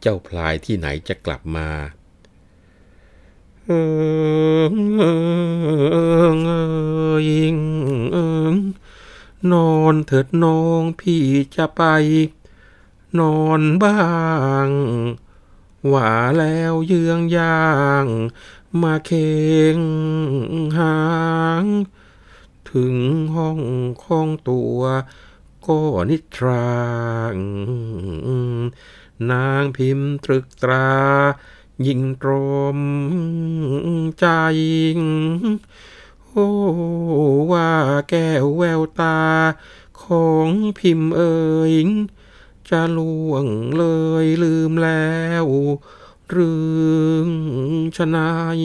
[0.00, 1.68] เจ้าพลายที่ไหนจะกลับมา
[3.64, 3.84] เอิ
[4.72, 8.56] งเอิง
[9.52, 11.24] นอนเถิดน้องพี่
[11.56, 11.82] จะไป
[13.18, 14.02] นอนบ้า
[14.66, 14.68] ง
[15.92, 17.68] ว่าแล้วเยืองย่า
[18.04, 18.06] ง
[18.82, 19.10] มาเค
[19.76, 19.78] ง
[20.78, 20.96] หา
[21.62, 21.64] ง
[22.78, 22.96] ถึง
[23.34, 23.60] ห้อง
[24.04, 24.78] ของตัว
[25.66, 26.78] ก็นิทรา
[27.34, 27.36] ง
[29.30, 30.88] นางพิมพ์ตรึกตรา
[31.86, 32.30] ยิ่งตร
[32.76, 32.78] ม
[34.18, 34.26] ใจ
[36.28, 36.48] โอ้
[37.52, 37.70] ว่า
[38.10, 39.20] แก้วแววตา
[40.02, 41.74] ของพิมพ์เอ่ย
[42.68, 43.46] จะล่วง
[43.78, 43.84] เล
[44.24, 45.46] ยลืมแล้ว
[46.30, 46.58] เรื่
[47.10, 47.28] อง
[47.96, 48.62] ชนาย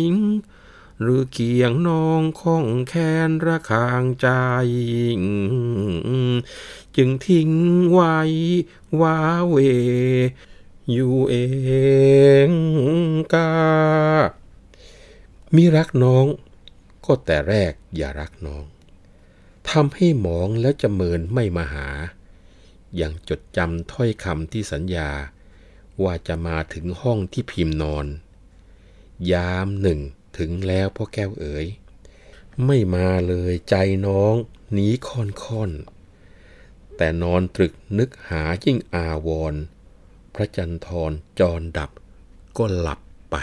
[1.02, 4.28] หรือเคียงน้องของแค้นระคางใจ
[6.96, 7.52] จึงทิ้ง
[7.92, 8.18] ไว้
[9.02, 9.56] ว้าเว
[10.92, 11.36] อยู่เอ
[12.48, 12.50] ง
[13.34, 13.52] กา
[15.56, 16.26] มีรักน้อง
[17.06, 18.64] ก็แต่แรกอย่ารักน้อง
[19.70, 21.88] ทำให้หมองแล้วจะเมินไม่มาหา
[22.96, 25.10] อย่างจดจำถ้อยคำที่สัญญา
[26.04, 28.06] ว่าจะมาถึงห้องที่พิมพ์นอน
[29.32, 30.00] ยามหนึ่ง
[30.38, 31.66] ถึงแล้วพ่อแก้วเอ๋ย
[32.66, 33.76] ไม่มาเลยใจ
[34.08, 34.36] น้อง
[34.74, 35.72] หนีค่อนค่อน
[36.98, 39.54] แต่นอนตรึกนึกหายิ่งอาวร
[40.34, 41.92] พระจันทรจรดับ
[42.58, 43.00] ก็หลับ
[43.32, 43.36] ไป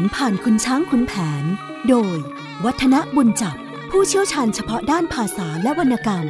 [0.00, 1.44] ารผ่านคุณช้างคุณแผน
[1.88, 2.16] โดย
[2.64, 3.56] วัฒนบุญจับ
[3.90, 6.26] ผู้เชี่ยวชาญเฉพาะด้านภาษาและวรรณกรรม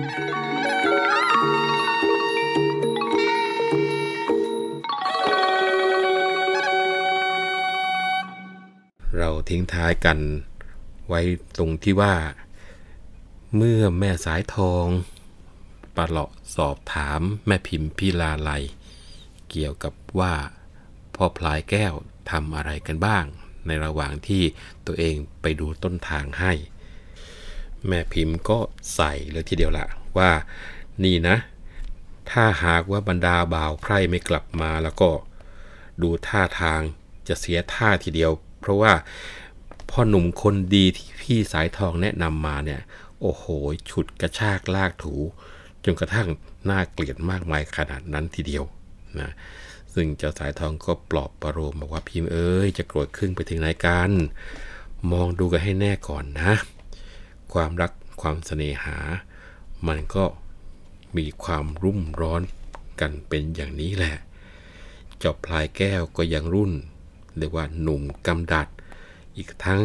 [9.16, 10.18] เราทิ้งท้ายกัน
[11.08, 11.20] ไว้
[11.56, 12.14] ตรงที่ว่า
[13.56, 14.86] เมื่อแม่สายทอง
[15.96, 18.50] ประหลาะสอบถามแม่พิมพ์พิลาไล
[19.50, 20.34] เกี่ยวกับว่า
[21.14, 21.94] พ่อพลายแก้ว
[22.30, 23.26] ทำอะไรกันบ้าง
[23.66, 24.42] ในระหว่างที่
[24.86, 26.52] ตัวเองไปดูต้นทางให้
[27.86, 28.58] แม่พิมพ์ก็
[28.94, 29.86] ใส่เลยทีเดียวละ
[30.18, 30.30] ว่า
[31.04, 31.36] นี่นะ
[32.30, 35.10] ถ้าหากว่าบรรดาบ่าวไพร่ไม่กลับมาแล้วก็
[36.02, 36.80] ดูท่าทาง
[37.28, 38.92] จะเสียท่าทีเดียว เพราะว่า
[39.90, 42.80] พ่อหนุ่มคนดีที่พี่สายทองแนะนำมาเนี่ย
[43.20, 43.44] โอ้โห
[43.90, 45.14] ฉุดกระชากลากถู
[45.84, 46.28] จนกระทั่ง
[46.70, 48.64] น่าเกลียดมากมายขนาดนั้นทีเดียว
[49.20, 49.30] นะ
[49.94, 54.10] ซึ่งเจ้าสายทองก็ปลอบประโลมบอกว่าพิมพ์เอ้ยจะโกรธขึ้นไปถึงไหนกัน
[55.12, 56.52] มองดูกันให้แน่ก่อนนะ
[57.52, 58.98] ความรักความเสน่หา
[59.86, 60.24] มันก็
[61.16, 62.42] มีความรุ่มร้อน
[63.00, 64.16] กันเป็นอย่างนี้แหละ
[65.22, 66.72] จอบพลายแก้วก็ยังรุ่น
[67.38, 68.66] เรียกว่าหนุ่มกำดัด
[69.36, 69.82] อีกทั้ง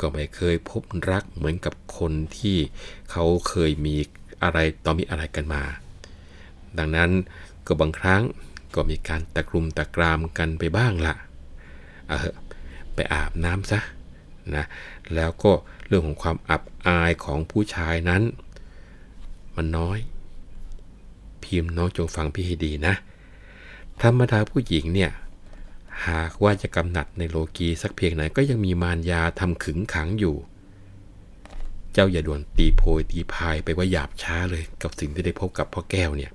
[0.00, 2.56] ก็ไม่เคยพบรักเหมือนกับคนที่
[3.10, 3.96] เขาเคยมี
[4.42, 5.62] อะไรต่อมีอะไรกันมา
[6.78, 7.10] ดังนั้น
[7.66, 8.22] ก็บางครั้ง
[8.74, 11.14] ก็มีการตะกรุมตะกรามกันไปบ้างละ
[12.08, 12.34] เออ
[12.94, 13.80] ไปอาบน้ำซะ
[14.56, 14.64] นะ
[15.14, 15.52] แล้วก็
[15.86, 18.22] เรื่องของความอับอายของผู้ชายนั้น
[19.56, 19.98] มันน้อย
[21.42, 22.94] พิมพ์น้องจงฟังพี่ให้ดีนะ
[24.02, 25.10] ธรรมดาผู้หญิงเนี่ย
[26.08, 30.36] หากว่าจะกำหนัดในโลกีสักเพียงไหนก็ยังมีมารยาทำขึงขังอยู่
[31.92, 36.32] เจ้าอย่าด่วนตีโพยตีพายไปว่าหยาบช้าเลยกับสิ่งที่ได้พบกับพ่อแก้วเนี่ย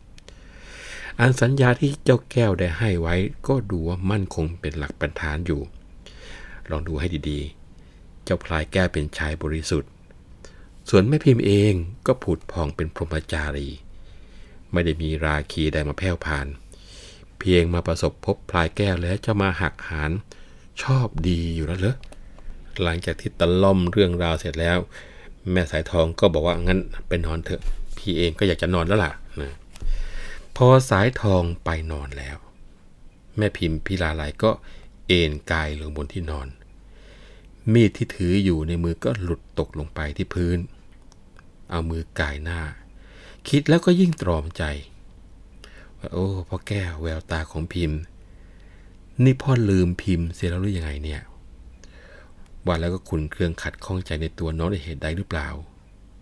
[1.20, 3.16] อันสัญญาที่เจ้าแก้วได้ให้ไว้
[3.48, 5.62] ก็ดูว่ามั่นคงเป็นหลักปัญฐานอยู่
[6.70, 9.92] ลองดูให้ดีๆ เจ้าพลายแก้วเป็นชายบริสุทธิ์
[10.90, 11.74] ส่วนแม่พิมพ์เอง
[12.08, 13.70] ก็ผุดพองเป็นพรหมจารี
[14.72, 16.48] ไม่ได้มีราคีใดมาแผ่วผ่าน
[17.40, 20.12] เพียงมาประสบพบพลายแก้วแล้วจะมาหักหาน
[20.82, 21.96] ชอบดีอยู่แล้วเหรอ
[22.82, 24.78] หลังจากที่ตะล่อมเรื่องราวเสร็จแล้ว
[25.52, 27.62] แม่สายทองก็บอกว่างั้นไปนอนเถอะ
[27.98, 29.54] พี่เองก็อยากจะนอนแล้วล่ะนะ
[30.58, 32.38] พอสายทองไปนอนแล้ว
[33.38, 34.52] แม่พิมพ์พิลาไลก็
[35.08, 36.48] เอนกายลงบนที่นอน
[37.72, 40.58] มีดที่ถืออยู่ในมือก็หลุดตกลงไปที่พื้น
[41.70, 42.62] เอามือกายหน้า
[43.50, 44.64] คิดแล้วก็ยิ่งตรอมใจ
[45.98, 48.00] ว่าโอ้พ่อแก้วแววตาของพิมพ์
[49.24, 51.22] นี่พ่อลืมพิมพ์เสียแล้วหรือยังไงเนี่ย
[52.66, 55.50] ว่าแล้วก็ขุนเครื่องขัดข้องใจในตัวน้องในเหตุใดหรือเปล่า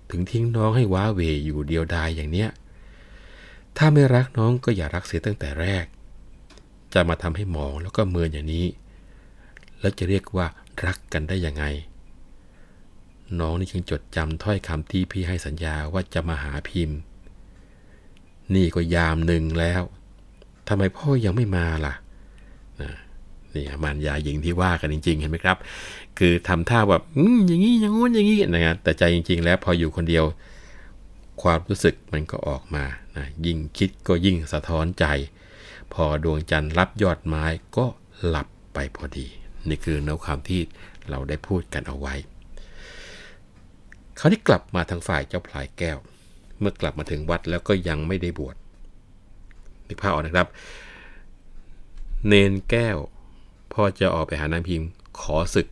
[0.10, 2.50] ถึงทิ้งน้องให้ว้าเวอยู่เดียวดายอย่างเนี้ย
[3.78, 5.86] ถ้าไม่รักน้องก็อย่ารักเสียตั้งแต่แรก
[6.94, 8.66] จะมาทำให้หมองแล้วก็เมินอย่างนี้
[9.80, 10.48] แล้วจะเรียกว่า
[10.86, 11.64] รักกันได้ยังไง
[13.40, 17.00] น้องนี่จึงจดจำถ้อยคำที่พี่ให้สัญญาว่าจะมาหาพิมพ์
[18.56, 19.82] นี่ก็ยามหนึ่งแล้ว
[20.68, 21.94] ทำไมพ่อยังไม่มาล่ะ
[23.56, 25.58] นี่มารยาหญิงที่ว่ากันจริง ๆ เห็นไหมครับ
[26.20, 30.24] คือทำท่าแบบอือย่างนี้อย่างงู้นอย่างนี้นะแต่ใจจริง ๆ แล้วพออยู่คนเดียว
[31.44, 32.86] ความรู้สึกมันก็ออกมา
[33.18, 35.06] นะยิ่งคิดก็ยิ่งสะท้อนใจ
[35.94, 37.46] พอดวงจันทร์รับยอดไม้
[37.78, 37.86] ก็
[38.28, 39.28] หลับไปพอดี
[39.70, 40.62] นี่คือเนื้อความที่
[41.10, 42.14] เราได้พูดกันเอาไว้
[44.18, 45.98] เขาได้กลับมาทางฝ่ายเจ้าพลายแก้ว
[46.60, 48.56] เมื่อกลับมาถึงวัดแล้วก็ยังไม่ได้บวช
[49.88, 50.48] นี่ภาพออกนะครับ
[52.28, 52.98] เนนแก้ว
[53.74, 54.90] พ่อจะออกไปหานางพิมพ์
[55.22, 55.68] ขอศึก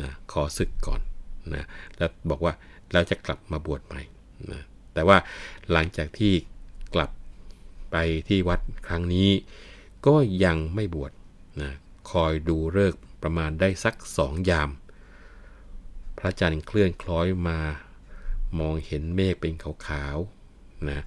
[0.00, 1.00] นะขอศึกก่อน
[1.54, 1.64] นะ
[1.96, 2.52] แล้วบอกว่า
[2.92, 4.00] เราจะกลับมาบวชใหม่
[4.52, 4.62] นะ
[4.98, 5.18] แต่ว่า
[5.72, 6.34] หลังจากที่
[6.94, 7.10] กลับ
[7.90, 7.96] ไป
[8.28, 9.30] ที่วัดครั้งนี้
[10.06, 11.12] ก็ยังไม่บวช
[11.60, 11.72] นะ
[12.10, 14.70] คอยดูเลิกประมาณได้สักสองยาม
[16.18, 17.60] พระจันทร์เคลื่อนคล้อยมา
[18.58, 21.04] มองเห็นเมฆเป็นขาวๆนะ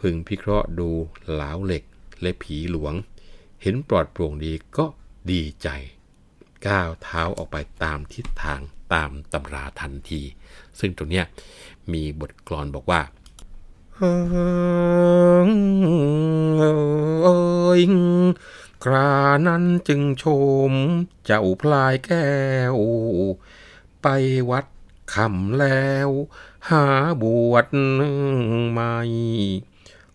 [0.00, 0.90] พึงพิเคราะห์ดู
[1.32, 1.84] เหลาเหล็ก
[2.20, 2.94] และผีหลวง
[3.62, 4.86] เห็นปลอดโปร่งดีก็
[5.30, 5.68] ดีใจ
[6.66, 8.60] ก้าวเท้าออกไปตามทิศทาง
[8.94, 10.22] ตามตำราทันที
[10.80, 11.24] ซึ่งตรงเนี้ย
[11.92, 13.02] มีบทกลอนบอกว่า
[17.22, 17.28] เอ
[17.78, 17.80] ย
[18.84, 19.14] ครา
[19.46, 20.24] นั้นจึงช
[20.70, 20.72] ม
[21.24, 22.34] เจ้าพลายแก้
[22.74, 22.76] ว
[24.02, 24.06] ไป
[24.50, 24.66] วัด
[25.14, 26.08] คำแล้ว
[26.70, 26.84] หา
[27.22, 27.66] บวช
[28.70, 28.96] ใหม่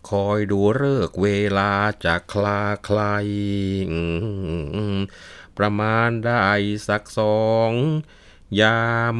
[0.08, 1.28] คอยดูเลิกเว
[1.58, 1.72] ลา
[2.04, 3.26] จะคลาคลาย
[5.56, 6.46] ประมาณได้
[6.88, 7.72] สักสอง
[8.60, 9.16] ยาม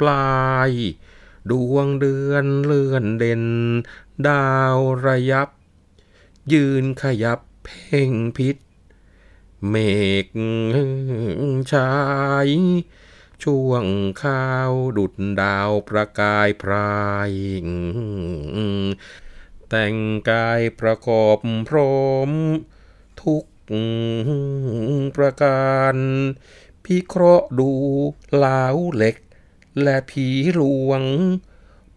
[0.00, 0.70] ปลาย
[1.50, 3.44] ดวงเดือนเลื่อนเด่น
[4.26, 5.48] ดาวระยับ
[6.52, 8.56] ยืนขยับเพ่งพิษ
[9.68, 9.74] เม
[10.24, 10.28] ฆ
[11.72, 11.90] ชา
[12.46, 12.48] ย
[13.42, 13.84] ช่วง
[14.22, 17.32] ข้าวดุดดาวประกายพราย
[19.68, 19.96] แต่ง
[20.30, 22.30] กายประกอบพร้อม
[23.22, 23.44] ทุก
[25.16, 25.96] ประการ
[26.84, 27.70] พี่เคราะห์ดู
[28.34, 29.16] เหลาเหล็ก
[29.82, 31.02] และผีหลวง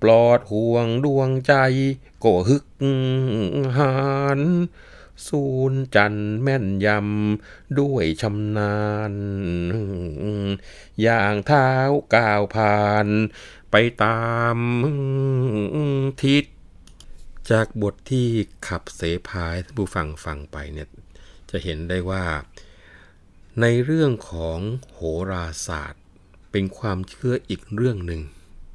[0.01, 1.53] ปลอดห่วงดวงใจ
[2.23, 2.65] ก็ฮึก
[3.77, 3.95] หา
[4.39, 4.41] น
[5.27, 8.79] สูนจันแม่นยำ ด้วยชำนา
[9.11, 9.13] ญ
[11.01, 11.69] อย่างเท้า
[12.15, 13.07] ก้าวผ่าน
[13.71, 14.57] ไปตาม
[16.23, 16.45] ทิศ
[17.49, 18.27] จากบทที่
[18.67, 20.89] ขับเสพายท่านผู้ฟังฟังไปเนี่ย
[21.49, 22.25] จะเห็นได้ว่า
[23.61, 24.59] ในเรื่องของ
[24.93, 24.99] โห
[25.31, 25.98] ราศาสตร์
[26.51, 28.21] เป็นความเชื่ออีกเรื่องหนึ่ง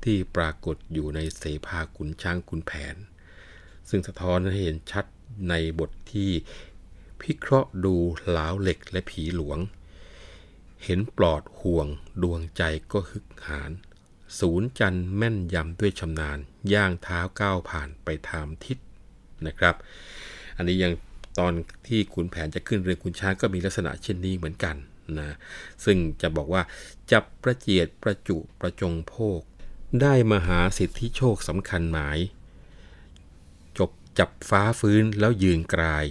[0.04, 2.96] ที่ปรากฏอยู่ในเสภาขุนช้างขุนแผน
[3.88, 5.04] ซึ่งสะท้อนให้เห็นชัด
[5.48, 6.30] ในบทที่
[7.20, 7.94] พิเคราะห์ดู
[8.30, 9.58] หลาวเหล็กและผีหลวง
[10.84, 11.86] เห็นปลอดห่วง
[12.22, 13.70] ดวงใจก็ฮึกหาน
[14.40, 16.38] ศูนย์จันแม่นยำด้วยชำนาญ
[16.72, 18.78] ย่างเท้าก้าวผ่านไปทามทิศ
[19.46, 19.74] นะครับ
[20.56, 20.92] อันนี้ยัง
[21.38, 21.52] ตอน
[21.86, 24.76] ที่ขุนแผนจะขึ้นเรือขุนช้างก็มีลักษณะเช่นนี้เหมือนกัน
[25.18, 25.36] นะ
[25.84, 26.62] ซึ่งจะบอกว่า
[27.12, 29.40] จับประเจียดประจุประจงโภค
[30.02, 32.18] ได้มหาสิทธิโชคสำคัญหมาย
[33.78, 36.04] จบจับฟ้าฟื้นแล้วยืนกลาย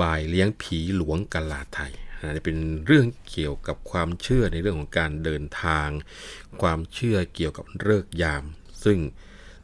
[0.00, 1.92] บ่ายเลี้ยงผีหลวงกลาไทย
[2.28, 5.88] นนี้เป็นเรื่องเกี่ยวกับความเชื่อในเรื่องของการเดินทาง
[6.62, 8.44] ความเชื่อเกี่ยวกับเลิกยาม
[8.84, 8.98] ซึ่ง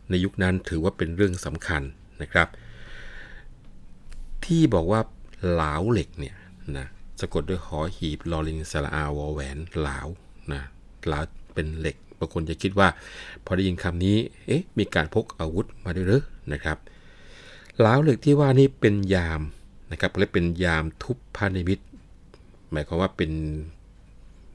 [0.09, 1.83] ในยุคนั้นถือว่าเป็นเรื่องสำคัญ
[2.23, 2.49] นะครับ
[4.45, 5.01] ที่บอกว่า
[5.51, 6.37] เหลาเหล็กเนี่ย
[6.79, 6.87] นะ
[7.21, 10.07] สะกดด้วยหอหีบลอลิงสระอาวอแหวนหลาว
[10.53, 10.63] นะ
[11.09, 12.89] หลาวเป็นเหล็กบางคนจะคิดว่า
[13.45, 16.79] พอได้ยินคำนี้เอ๊ะมีการพกอาวุธมาด้วยหรือนะครับ
[17.81, 19.41] หลาวเหล็กที่ว่านี่เป็นยาม
[19.93, 21.81] นะครับและเป็นยามทุพพานิมิต
[22.71, 23.31] หมายความว่าเป็น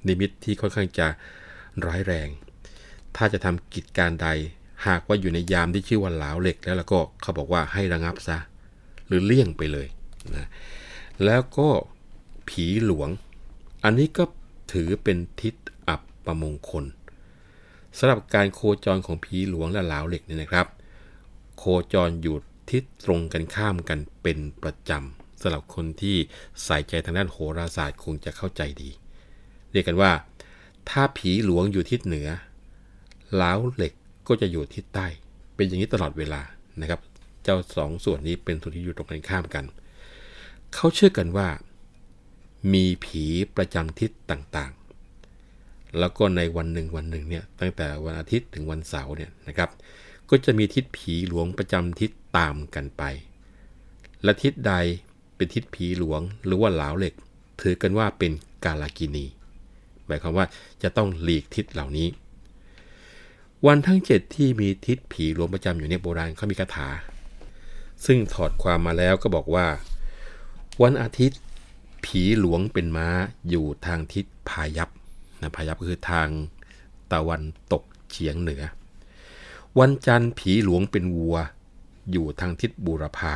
[0.08, 1.08] นิมิตที่ค่อนข้างจะ
[1.86, 2.30] ร้ายแรง
[3.16, 4.28] ถ้าจะทำกิจการใด
[4.88, 8.38] หากว่าอยู่ในยามที่ชื่อว่าหลาวเหล็กแล้วแล้วก็เขาบอกว่าให้ระงับซะ
[9.08, 9.88] หรือเลี่ยงไปเลย
[10.36, 10.48] นะ
[11.26, 11.70] แล้วก็
[12.50, 13.10] ผีหลวง
[13.84, 14.24] อันนี้ก็
[14.74, 15.56] ถือเป็นทิศ
[15.88, 16.86] อับประมงคล
[17.98, 20.68] สำหรับการโคจรของผีหลวงและหลาวเหล็กเนี่ยนะครับ
[21.58, 22.38] โคจรอยู่
[22.72, 26.18] ทิศตรงกันข้ามกันเป็นประจำสำหรับคนที่
[26.64, 28.90] ใส่ใจทางด้านโหราศาสตร์คงจะเข้าใจดี
[29.72, 30.12] เรียกกันว่า
[30.90, 32.28] ถ้าผีหลวงอยู่ทิศเหนือ
[33.36, 33.94] หลาวเหล็ก
[34.28, 35.08] ก็จะอยู่ทิศใต้
[35.56, 36.42] เป็นอย่างนี้ตลอดเวลา
[36.82, 37.00] นะครับ
[37.44, 39.66] เจ้าสองส่วนนี้เป็นส่วนที่อยู่ตรงกันข้ามกัน
[40.74, 41.48] เขาเชื่อกันว่า
[42.74, 43.26] มีผี
[43.58, 49.70] ประจำทิศต่างๆ แล้วก็ในวันหนึ่งวันหนึ่งเนี่ยตั้งแต่วันอาทิตย์ถึงวันเสาร์เนี่ยนะครับ
[50.30, 53.04] ก็จะมีทิศผีหลวงประจำทิศตามกันไป
[54.24, 54.74] และทิศใด
[55.36, 57.14] เป็นทิศผีหลวงหรือว่าหลาวเหล็ก
[57.62, 58.32] ถือกันว่าเป็น
[58.66, 59.26] กาลากินี
[60.06, 60.46] หมายความว่า
[60.84, 62.08] จะต้องหลีกทิศเหล่านี้
[63.68, 66.90] วันทั้งเจ็ดที่มีทิศผีหลวงประจำอยู่ในโบราณเขามีคาถา
[68.06, 69.68] ซึ่งถอดความมาแล้วก็บอกว่า
[70.84, 71.40] วันอาทิตย์
[72.06, 73.08] ผีหลวงเป็นม้า
[73.50, 74.90] อยู่ทางทิศพายัพ
[75.42, 76.28] นะพายัพก็คือทาง
[77.12, 78.64] ตะวันตกเฉียงเหนือ
[79.80, 81.38] วันจันทร์ผีหลวงเป็นวัว
[82.12, 83.34] อยู่ทางทิศบูรพา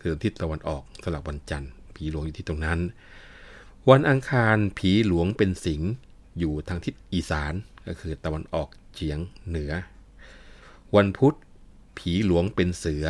[0.00, 2.80] คือทิศตะวันออกสลับวันจันทร์ ผีหลวงอยู่ที่ตรงนั้น
[3.90, 5.90] วันอังคารผีหลวงเป็นสิงห์
[6.38, 7.54] อยู่ทางทิศอีสาน
[7.86, 9.72] ก็คือตะวันออกเฉียงเหนือ
[10.96, 11.34] วันพุธ
[11.98, 13.06] ผีหลวงเป็นเสือ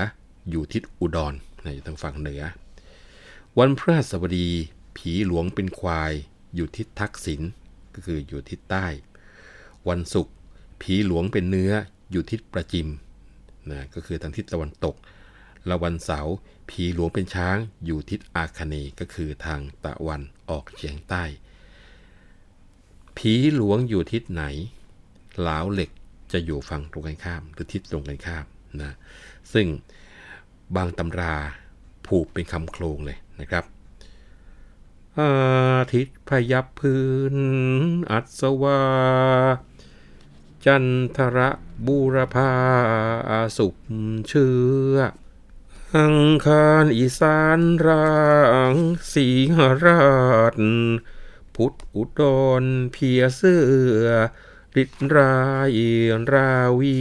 [0.51, 2.43] อยู่ทิศอุดรนะอยู่ทางฝั่งเหนือ
[3.59, 4.49] วันพฤหัสบดี
[4.97, 6.13] ผีหลวงเป็นควาย
[6.55, 7.41] อยู่ทิศทักษิณ
[7.95, 8.87] ก็คืออยู่ทิศใต้
[9.89, 10.35] วันศุกร์
[10.83, 11.73] ผีหลวงเป็นเนื้อ
[12.11, 12.89] อยู่ทิศประจิม
[13.71, 14.97] นะก็คือทางทิศตะวันตก
[15.67, 16.35] และวันเสาร์
[16.71, 21.25] ผีหลวงเป็นช้างอยู่ทิศอาคเนย์ก็คือทางตะวันออกเฉียงใต้
[23.17, 24.45] ผีหลวงอยู่ทิศไหน
[25.43, 25.91] หลาวเหล็ก
[26.33, 28.45] จะอยู่ฝั่งตรงกันข้ามหรือทิศตรงกันข้าม
[28.83, 28.93] นะ
[29.53, 29.67] ซึ่ง
[30.77, 31.35] บางตำรา
[32.07, 33.65] ผูกเป็นคำโครงเลยนะครับ
[35.21, 35.35] อา
[35.95, 37.37] ทิตย์พยับพื้น
[38.11, 38.83] อัศวา
[40.65, 40.85] จัน
[41.17, 41.51] ทระ
[41.87, 42.53] บูรพา
[43.59, 43.77] สุข
[44.29, 44.55] เชื่
[44.93, 44.97] อ
[45.97, 48.11] อังคารอีสานร่า
[48.73, 48.75] ง
[49.13, 50.05] สีหรา
[50.53, 50.55] ช
[51.55, 52.23] พุทธอุด
[52.63, 53.63] รเพียเสื้
[54.03, 54.07] อ
[54.83, 55.37] ฤทธิ์รา
[55.77, 55.79] ย
[56.33, 56.99] ราวี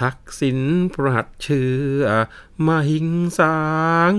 [0.00, 0.60] ทักษิณ
[0.94, 2.02] ปรัดเชื่อ
[2.66, 3.58] มาหิงสา
[4.12, 4.14] ง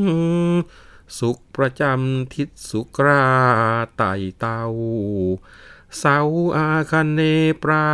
[1.19, 3.25] สุขประจำทิศสุกรา
[3.97, 4.61] ไต่เตา
[5.99, 6.17] เสา
[6.55, 7.21] อาคันเน
[7.63, 7.89] ปรา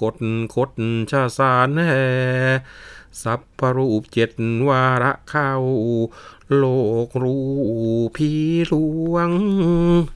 [0.00, 0.14] กฏ
[0.54, 0.70] คด
[1.10, 2.06] ชาสารแห่
[3.22, 4.30] สัพพรูปเจ็ด
[4.68, 5.50] วาระเข้า
[6.56, 6.64] โล
[7.06, 7.44] กรู้
[8.16, 8.30] พี
[8.68, 8.74] หล
[9.12, 9.30] วง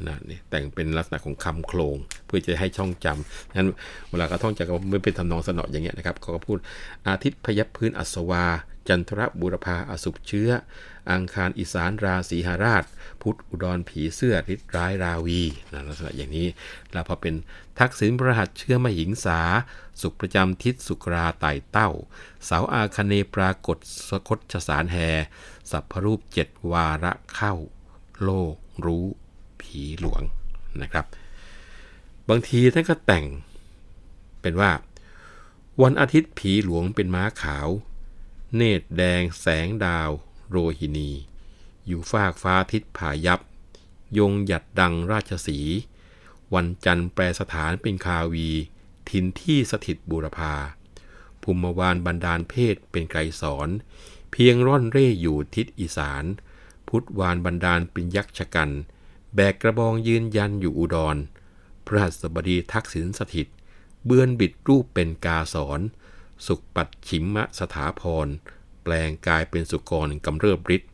[0.07, 3.69] นะนี่แต่งเป็นลักษณะของคำโครงเพื่อจะให้ช่องจำนั้น
[4.11, 6.59] เวลาเขาท่องจำก็ไม่เป็นทำนองสนออย่างเงี้ยนะครับเขาก็พูด
[7.07, 8.45] อาทิตย์พยับพื้นอัศวา
[8.89, 10.51] จันทรบุรพาอสุปเชื้อ
[11.11, 12.85] อังคารอีสานราศีหาราช
[13.21, 15.41] พุทธอุดรผีเสื้อฤทธิ์ร้ายราวี
[15.73, 16.49] นะลักษณะอย่างนี้
[16.93, 17.35] แล้วพอเป็น
[17.79, 19.41] ทักษิณพระหัสเชื้อมหิงสา
[20.01, 21.91] สุขประจำทิศสุกราไต่เต้า
[22.45, 23.79] เสาอาคเนปรากฏ
[24.09, 24.97] สคตชสารแห
[25.71, 27.55] สัพพรูปเจ็ดวาระเข้า
[28.23, 29.07] โลกรู้
[29.61, 30.23] ผีหลวง
[30.83, 31.07] นะครับ
[32.29, 33.27] บางทีท่านก็แต่ง
[34.41, 34.71] เป็นว่า
[35.83, 37.69] วันอาทิตย์ผีหลวงเป็นม้าขาว
[38.57, 40.11] เนตรแดงแสงดาว
[40.53, 41.11] โรหินี
[41.87, 43.41] อยู่ฟากฟ้าทิศผายับ
[44.19, 45.59] ยงหยัดดังราชสี
[46.55, 48.49] วันจันทร์แปรสถานเป็นคาวี
[49.09, 50.55] ทินที่สถิตบูรพา
[51.43, 53.69] ภูมิวานบันดาลเพศเป็นไกรสอน
[54.33, 56.25] เพียงร่อนเร่อยู่ทิศอีสาน
[56.89, 58.71] พุทธวานบันดาลเป็นยักษ์ชกัน
[59.35, 61.17] แบกกระบองยืนยันอยู่อุดร
[61.87, 63.47] พระหัสบดีทักษิณสถิต
[64.05, 65.81] เบือนบิดรูปเป็นกาสอน
[66.47, 68.29] สุขปัดฉิมมะสถาพร
[68.83, 70.91] แปลงกายเป็นสุกรกำเริบฤทธิ์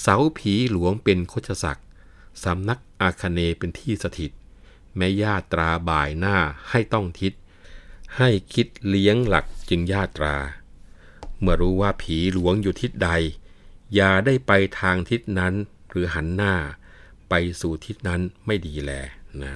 [0.00, 1.86] เสาผีหลวงเป็นโคชศักดิ์
[2.44, 4.30] สำนักอาคเนเป็นที่สถิต
[4.96, 6.36] แม่ญาตราบ่ายหน้า
[6.70, 7.32] ให้ต้องทิศ
[8.16, 10.36] ให้คิดเลี้ยงหลักจึงญาตรา
[11.40, 13.10] เมื่อรู้ว่าผีหลวงอยู่ทิศใด
[13.94, 15.54] อย่าได้ไปทางทิศนั้น
[15.90, 16.54] หรือหันหน้า
[17.28, 18.92] ไปสู่ทิศนั้นไม่ดีแล
[19.42, 19.54] นะ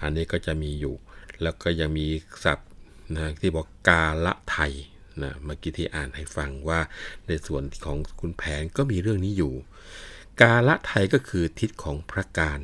[0.00, 0.94] อันนี้ก็จะมีอยู่
[1.42, 2.06] แล้วก็ยังมี
[2.44, 2.68] ศัพท์
[3.16, 4.72] นะที่บอกกาละไทย
[5.22, 6.80] นะเมื่อกี้ที่อ่านให้ฟังว่า
[7.26, 9.52] ในส่วนของคุณแผนก็มีเรื่องนี้อยู่
[10.40, 12.60] กาละไทยก็คือทิศของพระการ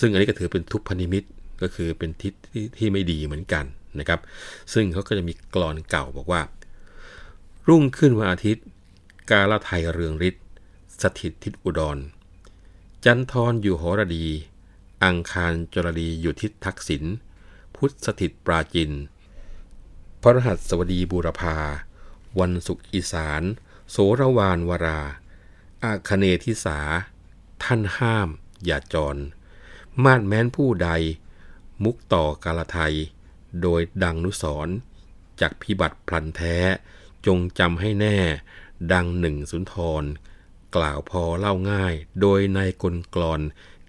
[0.00, 1.24] ซึ่งอันนี้ก็ถือเป็นทุพพนิมิต
[1.62, 3.64] ก็คือเป็นทิศที่ที่ไม่ดีเหมือนกัน
[3.98, 4.20] นะครับ
[4.72, 6.42] ซึ่งเขาก็จะมีกรอนเก่าบอกว่า
[7.68, 8.64] รุ่งขึ้นวันอาทิตย์
[9.30, 10.44] กาละไทยเรืองฤทธิ์
[11.02, 11.98] สถิตทิศอุดร
[13.04, 14.26] จันทรอยู่หรดี
[15.04, 17.04] อังคารจรดีอยู่ทิศทักษิณ
[17.76, 18.90] พุทธสถิตปราจิน
[20.22, 21.56] พระรหัสสวดีบูรพา
[22.40, 23.42] วันศุกร์อีสาน
[23.90, 25.00] โสรวานวรา
[25.84, 26.78] อาคเนทิสา
[27.62, 28.28] ท่านห้าม
[28.64, 29.16] อย่าจร
[30.04, 30.90] มาดแม้นผู้ใด
[31.84, 32.94] มุกต่อกาลไทย
[33.62, 34.68] โดยดังนุสร
[35.40, 36.56] จากพิบัติพลันแท้
[37.26, 38.18] จงจำให้แน่
[38.92, 40.04] ดังหนึ่งสุนทร
[40.76, 43.40] กล่าวพอเล่าง่าย โดยในกลกรอน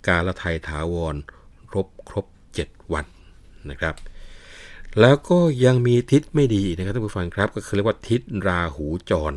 [0.08, 1.16] กาลไทยถาวร
[1.74, 3.06] รบครบเจ็ดวัน
[3.70, 3.96] นะครับ
[5.02, 9.34] แล้วก็ยังมีทิศไม่ดีนะครับท่านผู้ฟังครับ ก็คือเรียกว่าทิศราหูจร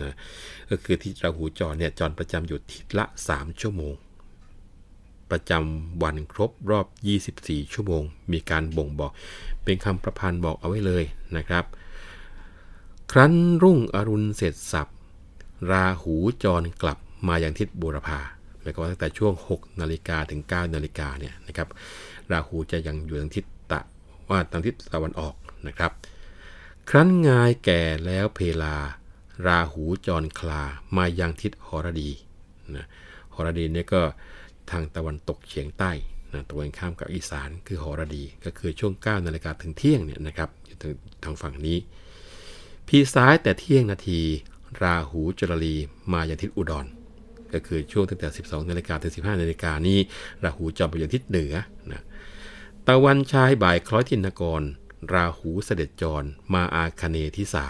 [0.00, 0.14] นะ
[0.70, 3.94] ก็คือทิศราหูจรเนี่ยจรประจำอยู่ทิศละ 3 ชั่วโมง
[5.30, 6.86] ประจำวันครบรอบ
[7.28, 9.12] 24 ชั่วโมง มีการบ่งบอก
[9.64, 11.04] เป็นคำประพันธ์บอกเอาไว้เลย
[11.36, 11.64] นะครับ
[13.12, 13.32] ครั้น
[13.62, 14.88] รุ่งอรุณเสร็จสับ
[15.70, 18.20] ราหูจรกลับมาอย่างทิศบูรพา
[18.60, 21.68] หมายความว่าตั้งแต่ช่วง 6 นาฬิกาถึง 9 นาฬิกาเนี่ยนะครับ
[22.30, 23.44] ราหูจะยังอยู่ทางทิศ
[24.30, 25.34] ว่าทางทิศตะวันออก
[25.68, 25.92] นะครับ
[26.90, 28.76] ครั้นงายแก่แล้วเพลา
[29.46, 30.62] ราหูจรคลา
[30.96, 32.10] มายังทิศหรดี
[32.74, 32.86] นะ
[33.34, 34.02] หรดีเนี่ยก็
[34.70, 35.92] ทางตะวันตกเฉียงใต้
[36.32, 40.92] นะตะวันข้ามกับอีสานคือหรดี ก็คือช่วง9นาฬิกาถึงเที่ยงเนี่ยนะครับอยู่ทาง
[41.24, 41.78] ทางฝั่งนี้
[42.88, 44.20] พีซ้ายแต่เที่ยงนาที
[44.82, 45.74] ราหูจรลี
[46.12, 46.86] มาย่างทิศอุดร
[47.52, 49.98] ก็คือช่วงตั้งแต่ 12นาฬิกาถึง 15นาฬิกานี้
[50.44, 51.54] ราหูจรไปย่างทิศเหนือ
[51.92, 52.02] นะ
[52.90, 54.62] ตะวันชายบ่ายคล้อยทินกร
[55.12, 57.66] ราหูเสด็จจร มาอาคเนทิสา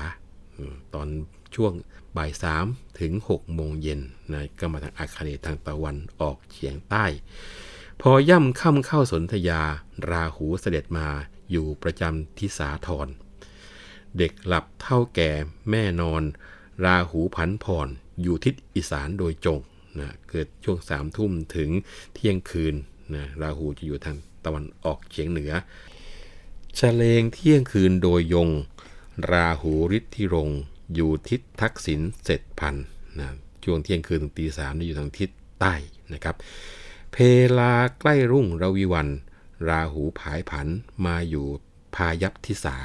[0.95, 1.09] ตอน
[1.55, 1.73] ช่วง
[2.17, 2.67] บ่ายสาม
[3.01, 4.01] ถึง6โมงเย็น
[4.33, 7.05] นะก็มาทางอาคเนทางตะวันออกเฉียงใต้
[8.01, 9.63] พอย่ำค่ำเข้าสนธยา
[10.11, 11.09] ราหูเสด็จมา
[11.51, 13.09] อยู่ประจำทิสาธร
[14.19, 15.31] เด็กหลับเท่าแก่
[15.71, 16.23] แม่นอน
[16.85, 17.89] ราหูผันผ่อน
[18.23, 19.61] อยู่ทิศอีสานโดยจง
[19.99, 21.71] นะเกิดช่วงสามทุ่มถึง
[22.15, 22.75] เที่ยงคืน
[23.15, 25.53] นะราหูจะอยู่ทาง ตะวันออกเฉียงเหนือ
[26.79, 28.49] ชะเลงเที่ยงคืนโดยยง
[29.31, 30.51] ราหูฤทธิรง
[30.95, 32.75] อยู่ทิศทักษิณเสร็จพัน
[33.19, 33.27] นะ
[33.65, 35.31] ช่วงเที่ยงคืนถึงตีสามนี่อยู่ทางทิศ
[35.61, 35.75] ใต้
[36.15, 36.37] นะครับ
[37.13, 37.17] เพ
[37.59, 39.09] ลาใกล้รุ่งระวิวัน
[39.69, 40.67] ราหูผายผัน
[41.07, 41.47] มาอยู่
[41.95, 42.77] พายัพทิสา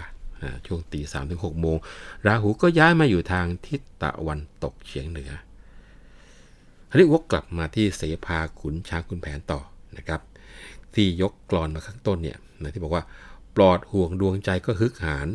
[0.66, 1.78] ช่วงตีสามถึงหกโมง
[2.26, 5.32] ราหูก็ย้ายมาอยู่ทางทิศตะวันตกเฉียงเหนือ
[6.90, 9.62] อันนี้วกกลับมาที่เสภาขุนช้างขุนแผนต่อ
[9.98, 10.22] นะครับ
[10.96, 13.04] ที่ยกกรอนมาข้างต้นเนี่ยนะที่บอกว่า
[13.56, 15.28] ปลอดห่วงดวงใจก็ฮึกหาน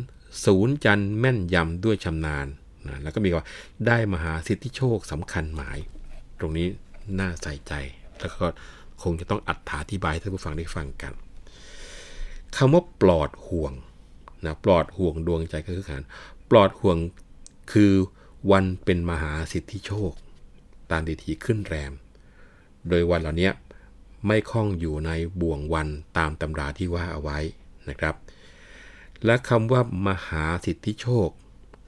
[0.45, 2.47] ศูนย์จันแม่นยำด้วยชำนาญ
[2.87, 3.47] นะแล้วก็มีว่า
[3.87, 5.77] ได้มหาสิทธิโชคสำคัญหมาย
[6.39, 6.67] ตรงนี้
[7.19, 7.73] น่าใส่ใจ
[8.19, 8.45] แล้วก็
[9.03, 11.13] คงจะต้องอัดถาธิบายให้ท่านผู้ฟังได้ฟังกัน
[12.57, 13.73] คำว่าปลอดห่วง
[14.45, 16.03] นะปลอดห่วงดวงใจก็คือการ
[16.51, 16.97] ปลอดห่วง
[17.73, 17.91] คือ
[18.51, 20.11] วันเป็นมหาสิทธิโชค
[20.91, 21.93] ตามดีทีขึ้นแรม
[22.89, 23.49] โดยวันเหล่านี้
[24.25, 25.11] ไม่คล้องอยู่ใน
[25.41, 25.87] บ่วงวัน
[26.17, 27.39] ตามตำราที่ว่าเอาไว้
[27.89, 28.15] นะครับ
[29.25, 31.29] และคำว่ามหาสิทธิโชค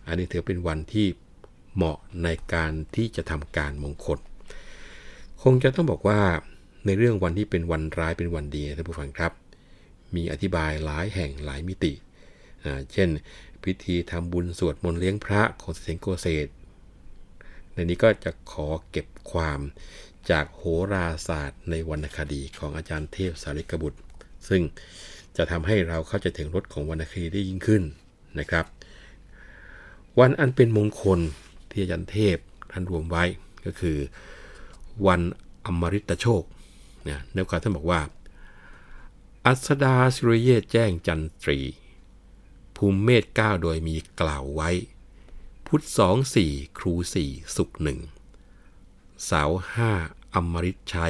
[0.08, 1.08] อันนี้ถือเป็นวันที่
[1.76, 4.20] เหมาะในการที่จะทำการมงคล
[5.42, 6.22] คงจะต้องบอกว่า
[6.86, 9.32] ในเรื่องวันที่เป็นวันร้ายเป็นวันดีท่านผู้ฟังครับ
[10.16, 11.94] มีอธิบายหลายแห่งหลายมิติ
[12.94, 13.10] เช่น
[13.64, 16.48] พิธีทำบุญสวดมนต์เลี้ยงพระของเสงโกเศษ
[17.74, 19.60] ในนี้ก็จะขอเก็บความ
[20.30, 20.64] จากโห
[20.94, 24.00] ราศาสตร์ในวรรณคดีของอาจารย์เทพสาริกบุตร
[24.50, 24.62] ซึ่ง
[25.38, 27.84] จะทำให้เราเข้าใจถึงรสของวรรณคดีได้ยิ่งขึ้น
[28.40, 28.66] นะครับ
[30.20, 31.20] วันอันเป็นมงคล
[31.72, 32.38] ที่อาจารย์เทพ
[32.72, 33.24] ท่านรวมไว้
[33.66, 33.98] ก็คือ
[35.08, 35.22] วัน
[35.66, 36.44] อมริตโชค
[37.04, 38.02] เนี่ยเนื้อความท่านบอกว่า
[39.46, 41.60] อัสดาสุริเยแจ้งจันทรี
[42.76, 44.70] ภูมิเมธก้าโดยมีกล่าวไว้
[45.66, 48.00] พุทธสองสี่ครูสี่สุขหนึ่ง
[49.30, 49.44] สา
[49.74, 49.92] ห้า
[50.34, 51.08] อมริตใช้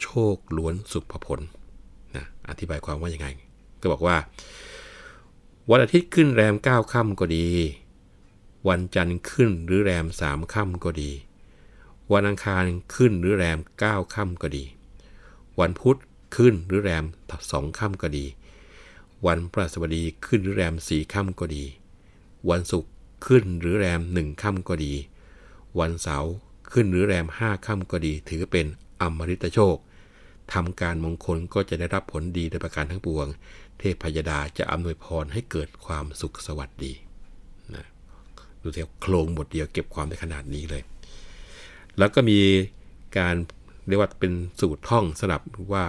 [0.00, 1.40] โชคล้วนสุภผล
[2.14, 3.28] นะอธิบายความว่ายังไง
[3.80, 4.16] ก็บอกว่า
[5.70, 7.46] วันอาทิตย์ขึ้นแรมเก้าค่ำก็ดี
[8.68, 11.10] วันจันทร์ขึ้นหรือแรมสามค่ำก็ดี
[12.12, 12.64] วันอังคาร
[12.94, 14.64] ขึ้นหรือแรมเก้าค่ำก็ดี
[15.60, 15.96] วันพุธ
[16.36, 17.04] ขึ้นหรือแรม
[17.52, 18.24] สองค่ำก็ดี
[19.26, 21.64] วันพฤหัสบดีขึ้นหรือแรมสี่ค่ำก็ดี
[22.50, 22.90] วันศุกร์
[23.26, 24.92] ขึ้นหรือแรมหนึ่งค่ำก็ดี
[25.78, 26.32] วันเสาร์
[26.74, 28.66] ขึ้นหรือแรมห้าค่ำก็ดี ถือเป็น
[29.00, 29.76] อมฤตโชค
[30.52, 33.28] ทำการมงคลก็จะได้รับผลดีโดยประการทั้งปวง
[33.78, 36.92] เทพพยดาจะอำนวยพรให้เกิดความสุขสวัสดี
[37.74, 37.84] นะ
[38.62, 40.82] ดูเทียโครงบทเดียวเก็บความได้ขนาดนี้เลย
[41.98, 42.38] แล้วก็มี
[43.18, 43.34] การ
[43.86, 45.84] เรียกว่าเป็นสูตรท่องสลับว่า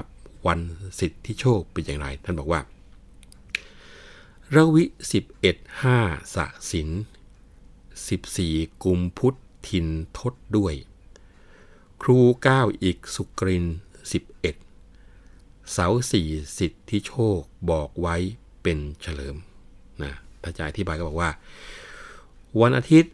[0.47, 0.59] วัน
[0.99, 2.61] สิทธิโชคเป็นอย่างไร ท่านบอกว่า
[4.55, 4.83] ระวิ
[5.31, 6.89] 11 5สะสิน
[8.25, 9.38] 14 กุมพุทธ
[9.70, 9.86] ทิน
[10.18, 10.74] ทดด้วย
[12.01, 12.20] ครู
[12.51, 17.39] 9อีกสุกริน11เสาสี่สิทธิโชค
[17.70, 18.16] บอกไว้
[18.61, 19.36] เป็นเฉลิม
[20.03, 20.13] นะ
[20.43, 21.30] ถ้าจะอธิบายก็บอกว่า
[22.61, 23.13] วันอาทิตย์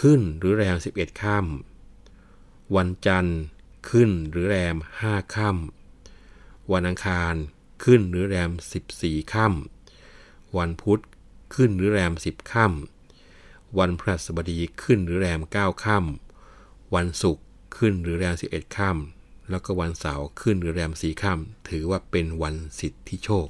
[0.00, 3.38] ขึ้นหรือแรม 11ค่ำวันจันทร์
[3.90, 4.76] ขึ้นหรือแรม
[5.06, 7.34] 5ค่ำวันอังคาร
[7.84, 8.50] ขึ้นหรือแรม
[8.92, 11.00] 14ค่ำวันพุธ
[11.54, 12.91] ขึ้นหรือแรม 10ค่ำ
[13.78, 17.44] วันพฤหัสบดีขึ้นหรือแรม 9 ค่ำวันศุกร์
[17.76, 23.48] ขึ้นหรือแรม 11 ค่ำแล้วก็วันเสาร์ขึ้นหรือแรม 4 ค่ำถือว่าเป็นวันสิทธิโชค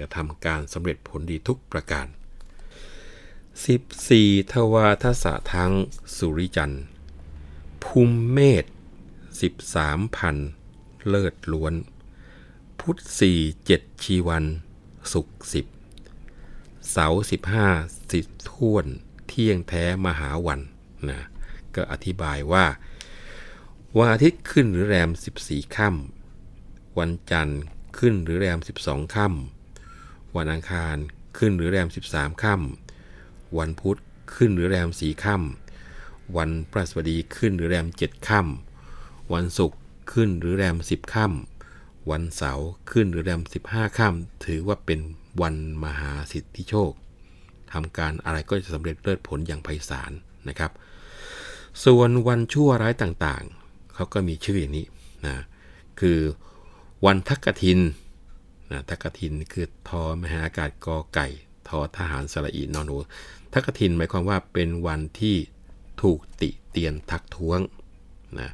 [0.00, 2.06] จะทำการสำเร็จผลดีทุกประการ
[3.50, 5.24] 14 ทวาทศ
[5.54, 5.72] ทั้ง
[6.16, 6.84] สุริจันทร์
[7.84, 8.64] ภูมิเมษ
[9.40, 10.36] 13พัน
[11.08, 11.74] เลิศล้วน
[12.80, 14.44] พุทธสี่เจ็ดชีวัน
[15.12, 15.66] สุกสิบ
[16.90, 17.68] เสาสิบห้า
[18.12, 18.20] สิ
[18.50, 18.86] ท่วน
[19.30, 20.60] เที่ยงแท้มหาวัน
[21.08, 21.20] นะ
[21.74, 22.64] ก็อธิบายว่า
[23.96, 25.10] วันอาทิตย์ขึ้นหรือแรม
[25.42, 27.60] 14ค่ำวันจันทร์
[27.98, 30.96] ขึ้นหรือแรม 12ค่ำวันอังคาร
[31.38, 33.98] ขึ้นหรือแรม 13ค่ำวันพุธ
[34.34, 39.78] ขึ้นหรือแรม4ค่ำวันพฤหัสบดีขึ้นหรือแรม7ค่ำวันศุกร์
[40.12, 45.00] ขึ้นหรือแรม10ค่ำวันเสาร์ขึ้นหรือแรม15ค่ำถือว่าเป็น
[45.42, 45.54] วัน
[45.84, 46.92] มหาสิทธิโชค
[47.72, 50.12] ทำการอะไรก็จะสำเร็จเลิศผลอย่างไพศาล
[50.48, 50.70] นะครับ
[51.84, 54.86] ส่วนวันชั่วร้ายต่างๆ เขาก็มีชื่ออย่างนี้
[55.26, 55.36] นะ
[56.00, 56.18] คือ
[57.06, 57.80] วันทักกทิน
[58.72, 61.28] นะทักกทินคือทอมหาอากาศกอไก่
[61.68, 62.96] ทอทหารสระอีนอนู
[63.52, 65.36] ทักกทินหมายความว่าเป็นวันที่
[66.02, 67.60] ถูกติเตียนทักท้วง
[68.40, 68.50] นะ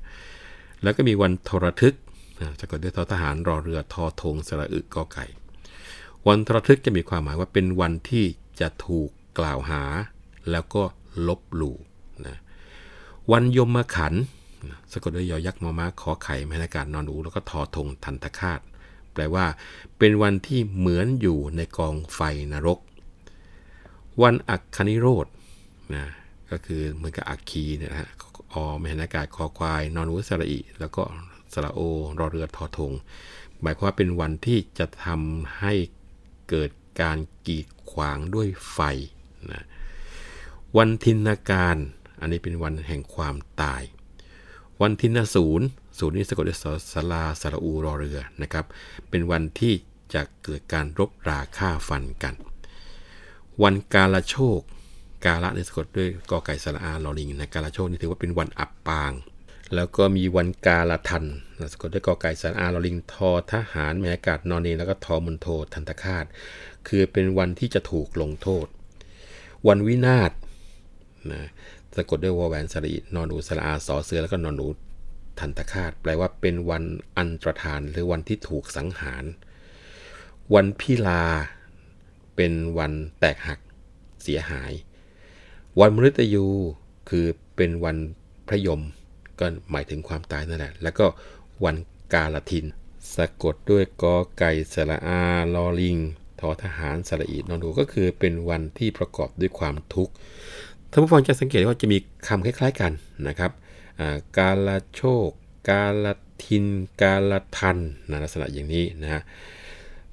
[0.82, 1.94] แล้วก็มีวันทรทึก
[2.40, 5.26] นะสะกดด้วยทอทหารรอเรือทอธงสระอึกกอไก่
[6.26, 8.24] วันทรทึกจะมีความหมายว่าเป็นวันที่
[8.60, 9.82] จะถูกกล่าวหา
[10.50, 10.82] แล้วก็
[11.28, 11.76] ลบหลู่
[12.26, 12.36] นะ
[13.32, 14.14] วันยมขัน
[14.92, 18.60] สะกดด้วยยอยักษ์มอมาขอไข่แมนากาศนอนอูแล้วก็ทอทงทันตคาต
[19.12, 19.44] แปลว่า
[19.98, 22.20] เป็นวันที่เหมือนอยู่ในกองไฟ
[22.52, 22.78] นรก
[24.22, 25.26] วันอักคณิโรธ
[25.94, 26.06] นะ
[26.50, 28.10] ก็คือเหมือนกับอักคีเนี่ยนะฮะ
[28.52, 31.02] อแมนากาศคอควายนอนอูสระอีแล้วก็
[31.52, 31.80] สระโอ
[32.18, 32.92] รอเรือทอทง
[33.60, 35.72] หมายความว่าเป็นวันที่จะทำให้
[36.48, 36.70] เกิด
[37.00, 38.78] การกีดขวางด้วยไฟ
[39.52, 39.64] นะ
[40.76, 41.76] วันทินาการ
[42.20, 43.82] อันนี้เป็นวันแห่งความตาย
[44.80, 45.66] วันทินศูนย์
[45.98, 46.58] ศูนย์นี้สะกดด้วย
[46.92, 48.64] สลาสระอูรอเรือนะครับ
[49.10, 49.74] เป็นวันที่
[50.14, 52.34] จะเกิดการรบราฆ่าฟันกัน
[53.62, 54.60] วันกาลโชค
[55.24, 59.12] กาละในสะกดด้วยกอไก่สระอาลอลิงนะกาลโชคนี่ถือว่าเป็นวันอับปาง
[59.74, 61.24] แล้วก็มีวันกาลทัน
[61.72, 66.24] สะกดด้วยกอไก่สระอาลอลิงทอทหารแมอากาศนอนเนแล้วก็ทอมนโททันตคาต
[66.88, 68.66] คือเป็นวันที่จะถูกลงโทษ
[69.68, 70.32] วันวินาศ
[71.32, 71.42] นะ
[71.96, 74.66] สะกดด้วยวอแหวนสรีนอนูสราสอเสือแล้วก็นอนู
[75.38, 76.84] ทันตคาตแปลว่าเป็นวัน
[77.18, 79.24] อันตรธานหรือวันที่ถูกสังหาร
[80.54, 81.24] วันพิลา
[82.36, 83.58] เป็นวันแตกหัก
[84.22, 84.72] เสียหาย
[85.80, 86.46] วันมฤตยู
[87.08, 87.26] คือ
[87.56, 87.96] เป็นวัน
[88.48, 88.82] พระยม
[89.40, 91.06] ก็หมายถึงความตายนั่นแหละ แล้วก็
[91.64, 91.76] วัน
[92.12, 92.66] กาลทิน
[93.16, 95.22] สะกดด้วยกอไก่สระอา
[95.54, 95.98] ลอลิง
[96.40, 100.12] ทอทหารสระอีนอนดูก็คือเป็นวันที่ประกอบด้วยความทุกข์
[100.90, 102.92] ท่านผู้ฟังจะสังเกตว่าจะมีคำคล้าย ๆกัน
[103.28, 103.52] นะครับ
[104.38, 105.28] กาลโชค
[105.68, 106.06] กาล
[106.44, 106.66] ทิน
[107.00, 107.78] กาลทัน
[108.08, 109.22] นะลักษณะอย่างนี้นะฮะ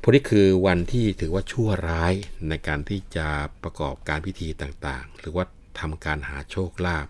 [0.01, 2.13] พวกนี้คือวันที่ถือว่าชั่วร้าย
[2.49, 3.27] ในการที่จะ
[3.63, 5.45] ประกอบการพิธีต่างๆ หรือว่า
[5.79, 7.07] ทำการหาโชคลาภ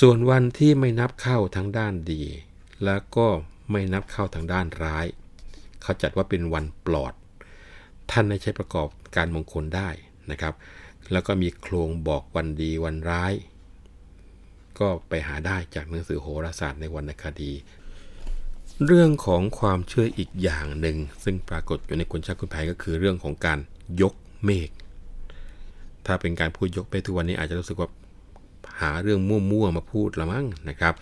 [0.00, 2.22] ส่วนวันที่ไม่นับเข้าทั้งด้านดี
[2.84, 3.26] แล้วก็
[3.70, 5.06] ไม่นับเข้าทางด้านร้าย
[5.82, 7.12] เขาจัดว่าเป็นวันปลอด
[8.10, 9.88] ท่านใช้ประกอบการมงคลได้
[10.30, 10.54] นะครับ
[11.12, 13.32] แล้วก็มีโครงบอกวันดีวันร้าย
[14.78, 17.52] ก็ไปหาได้จากหนังสือโหราศาสตร์ในวรรณคดี
[18.84, 23.58] เรื่องของความเชื่ออีกอย่างหนึ่ง ซึ่งปรากฏอยู่ในคนชักคุณแผนก็คือเรื่องของการ
[24.02, 24.70] ยกเมฆ
[26.06, 27.88] ถ้าเป็นการพูดยกเมฆทุกวันนี้อาจจะรู้สึกว่า
[28.80, 30.94] หาเรื่องมั่วๆมาพูดละมั้งนะครับ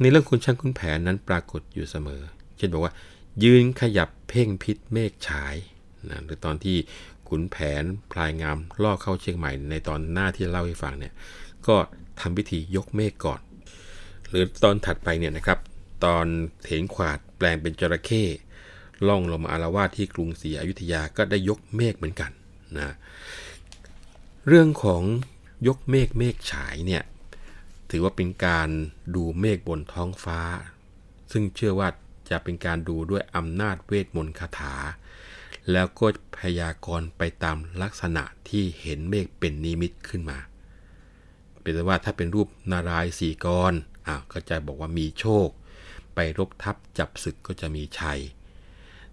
[0.00, 2.20] ในเรื่องคุณช่างคุณแผนนั้นปรากฏอยู่เสมอ
[2.56, 2.92] เช่นบอกว่า
[3.44, 5.54] ยืนขยับเพ่งพิษเมฆฉาย
[6.10, 6.76] นะหรือตอนที่
[7.28, 11.12] ขุนแผนพลายงามล่อเข้าเชียงใหม่ในตอนหน้าที่เล่าให้ฟังเนี่ย
[11.66, 11.76] ก็
[12.20, 13.40] ทำพิธียกเมฆก่อน
[14.28, 15.58] หรือตอนถัดไปเนี่ยนะครับ
[16.04, 16.26] ตอน
[16.62, 18.24] เถนขวาดแปลงเป็นจระเข้
[19.08, 22.30] ล่องลงมาอารวาสที่กรุงศรีอยุธยาก็ได้ยกเมฆเหมือนกัน
[22.78, 22.94] นะ
[24.48, 25.02] เรื่องของ
[25.68, 27.02] ยกเมฆเมฆฉายเนี่ย
[27.90, 28.68] ถือว่าเป็นการ
[29.14, 30.40] ดูเมฆบนท้องฟ้า
[31.32, 31.88] ซึ่งเชื่อว่า
[32.30, 34.74] จะเป็นการดูด้วยอำนาจเวทมนต์คาถา
[35.70, 36.06] แล้วก็
[36.38, 40.38] พยากรณ์ไปตามลักษณะที่เห็นเมฆเป็นนิมิตขึ้นมา
[41.60, 43.72] เป็นว่าถ้าเป็นรูปนารายสีกร
[44.06, 45.48] อ่าก็จะบอกว่ามีโชค
[46.14, 48.20] ไปรบทับจับศึกก็จะมีชัย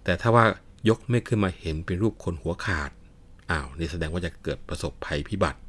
[0.04, 0.46] แต่ถ้าว่า
[0.90, 2.92] ยกเมฆขึ้นมาเห็นเป็นรูปคนหัวขาด
[3.52, 5.60] อ้าวนี่แสดงว่าจะเกิดประสบภัยพิบัติ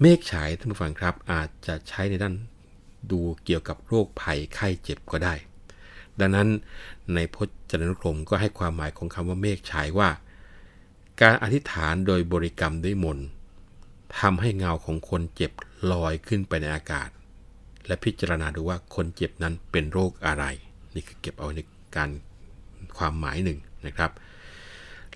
[0.00, 2.34] เมฆฉายท่านผู้ฟังครับอาจจะใช้ในด้าน
[3.10, 5.34] ดูเกี่ยวกับโรคภัยไข้เจ็บก็ได้
[6.20, 6.48] ดังนั้น
[7.14, 7.36] ในพ
[7.70, 10.10] จนานุกรมก็ให้ความหมายของคำว่าเมฆฉายว่า
[11.20, 13.18] การอธิษฐานโดยบริกรรมด้วยมน
[14.20, 15.52] ทำให้เงาของคนเจ็บ
[15.92, 17.08] ลอยขึ้นไปในอากาศ
[17.86, 20.44] และพิจารณาดูว่าคนเจ็บนั้นเป็นโรคอะไร
[20.94, 21.60] นี่คือเก็บเอาใน
[21.96, 22.10] การ
[22.98, 24.10] ความหมายหนึ่งนะครับ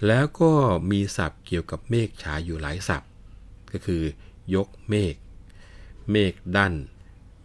[0.07, 0.53] แล้วก็
[0.91, 3.11] มีศัพท์เกี่ยวกับเมฆฉายอยู่หลายศัพท์
[3.73, 4.03] ก็คือ
[4.55, 5.15] ยกเมฆ
[6.11, 6.75] เมฆดัน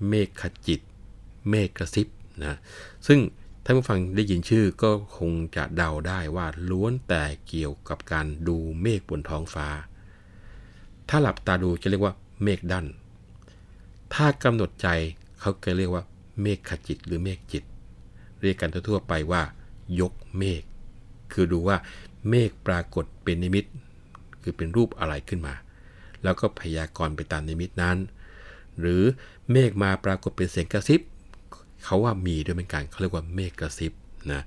[0.09, 0.81] เมฆขจิต
[1.49, 2.07] เมฆกระซิบ
[2.43, 2.57] นะ
[3.07, 3.19] ซึ่ง
[3.67, 9.67] ท่านผู้ฟังได้ยินชื่อก็คงจะเดาได้ว่าล้วนแต่เกี่ยวกับการดูเมฆบนท้องฟ้า
[11.09, 12.13] ถ้าหลับตาดูจะเรียกว่า
[12.43, 12.85] เมฆดัน
[14.13, 14.87] ถ้ากำหนดใจ
[15.39, 16.03] เขาจะเรียกว่า
[16.41, 17.63] เมฆขจิตหรือเมฆจิต
[18.41, 19.41] เรียกกันทั่วไปว่า
[19.99, 20.63] ยกเมฆ
[21.33, 21.77] คือดูว่า
[22.29, 23.65] เมฆปรากฏเป็นนิมิต
[24.41, 25.53] คือเป็นรูปอะไรขึ้นมา
[26.23, 27.97] แล้วก็พยากรณ์ไปตามนิมิตนั้น
[28.79, 29.03] หรือ
[29.51, 31.01] เมฆมาปรากฏเป็นเสียงกระซิบ
[31.85, 33.93] เขาว่ามีด้วยเหมือนกันเขาเรียกว่าเมฆกระซิบ
[34.31, 34.41] นะ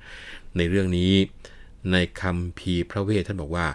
[0.56, 1.12] ในเรื่องนี้
[1.92, 3.66] ในคำพีพระเวทท่านบอกว่า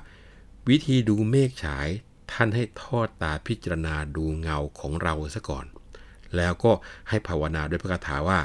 [0.70, 1.88] วิธีดูเมฆฉาย
[2.32, 5.66] ท่านให้ทอดตาพิจารณาดูเงาของเราซะก่อน
[6.38, 6.72] แล้วก็
[7.10, 8.40] ให้ภาวนาด้วยพระคาถาว่า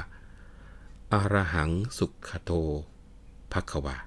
[1.13, 2.51] อารหังสุขโต
[3.53, 3.97] ภควา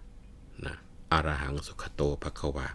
[0.66, 0.76] นะ
[1.12, 2.66] อารหังสุขโตภควา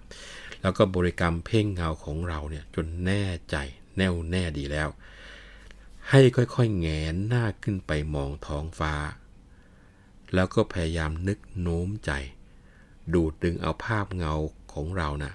[0.61, 3.55] แล้วก็บริกรรมเพ่งเงาของเราเนี่ยจนแน่ใจ
[3.97, 4.89] แน่วแน่ดีแล้ว
[6.09, 8.93] ให้ค่อยๆแงนหน้าขึ้นไปมองท้องฟ้า
[10.33, 12.11] แล้วก็พยายามนึกโน้มใจ
[13.13, 14.33] ดูดดึงเอาภาพเงา
[14.73, 15.33] ของเรานะ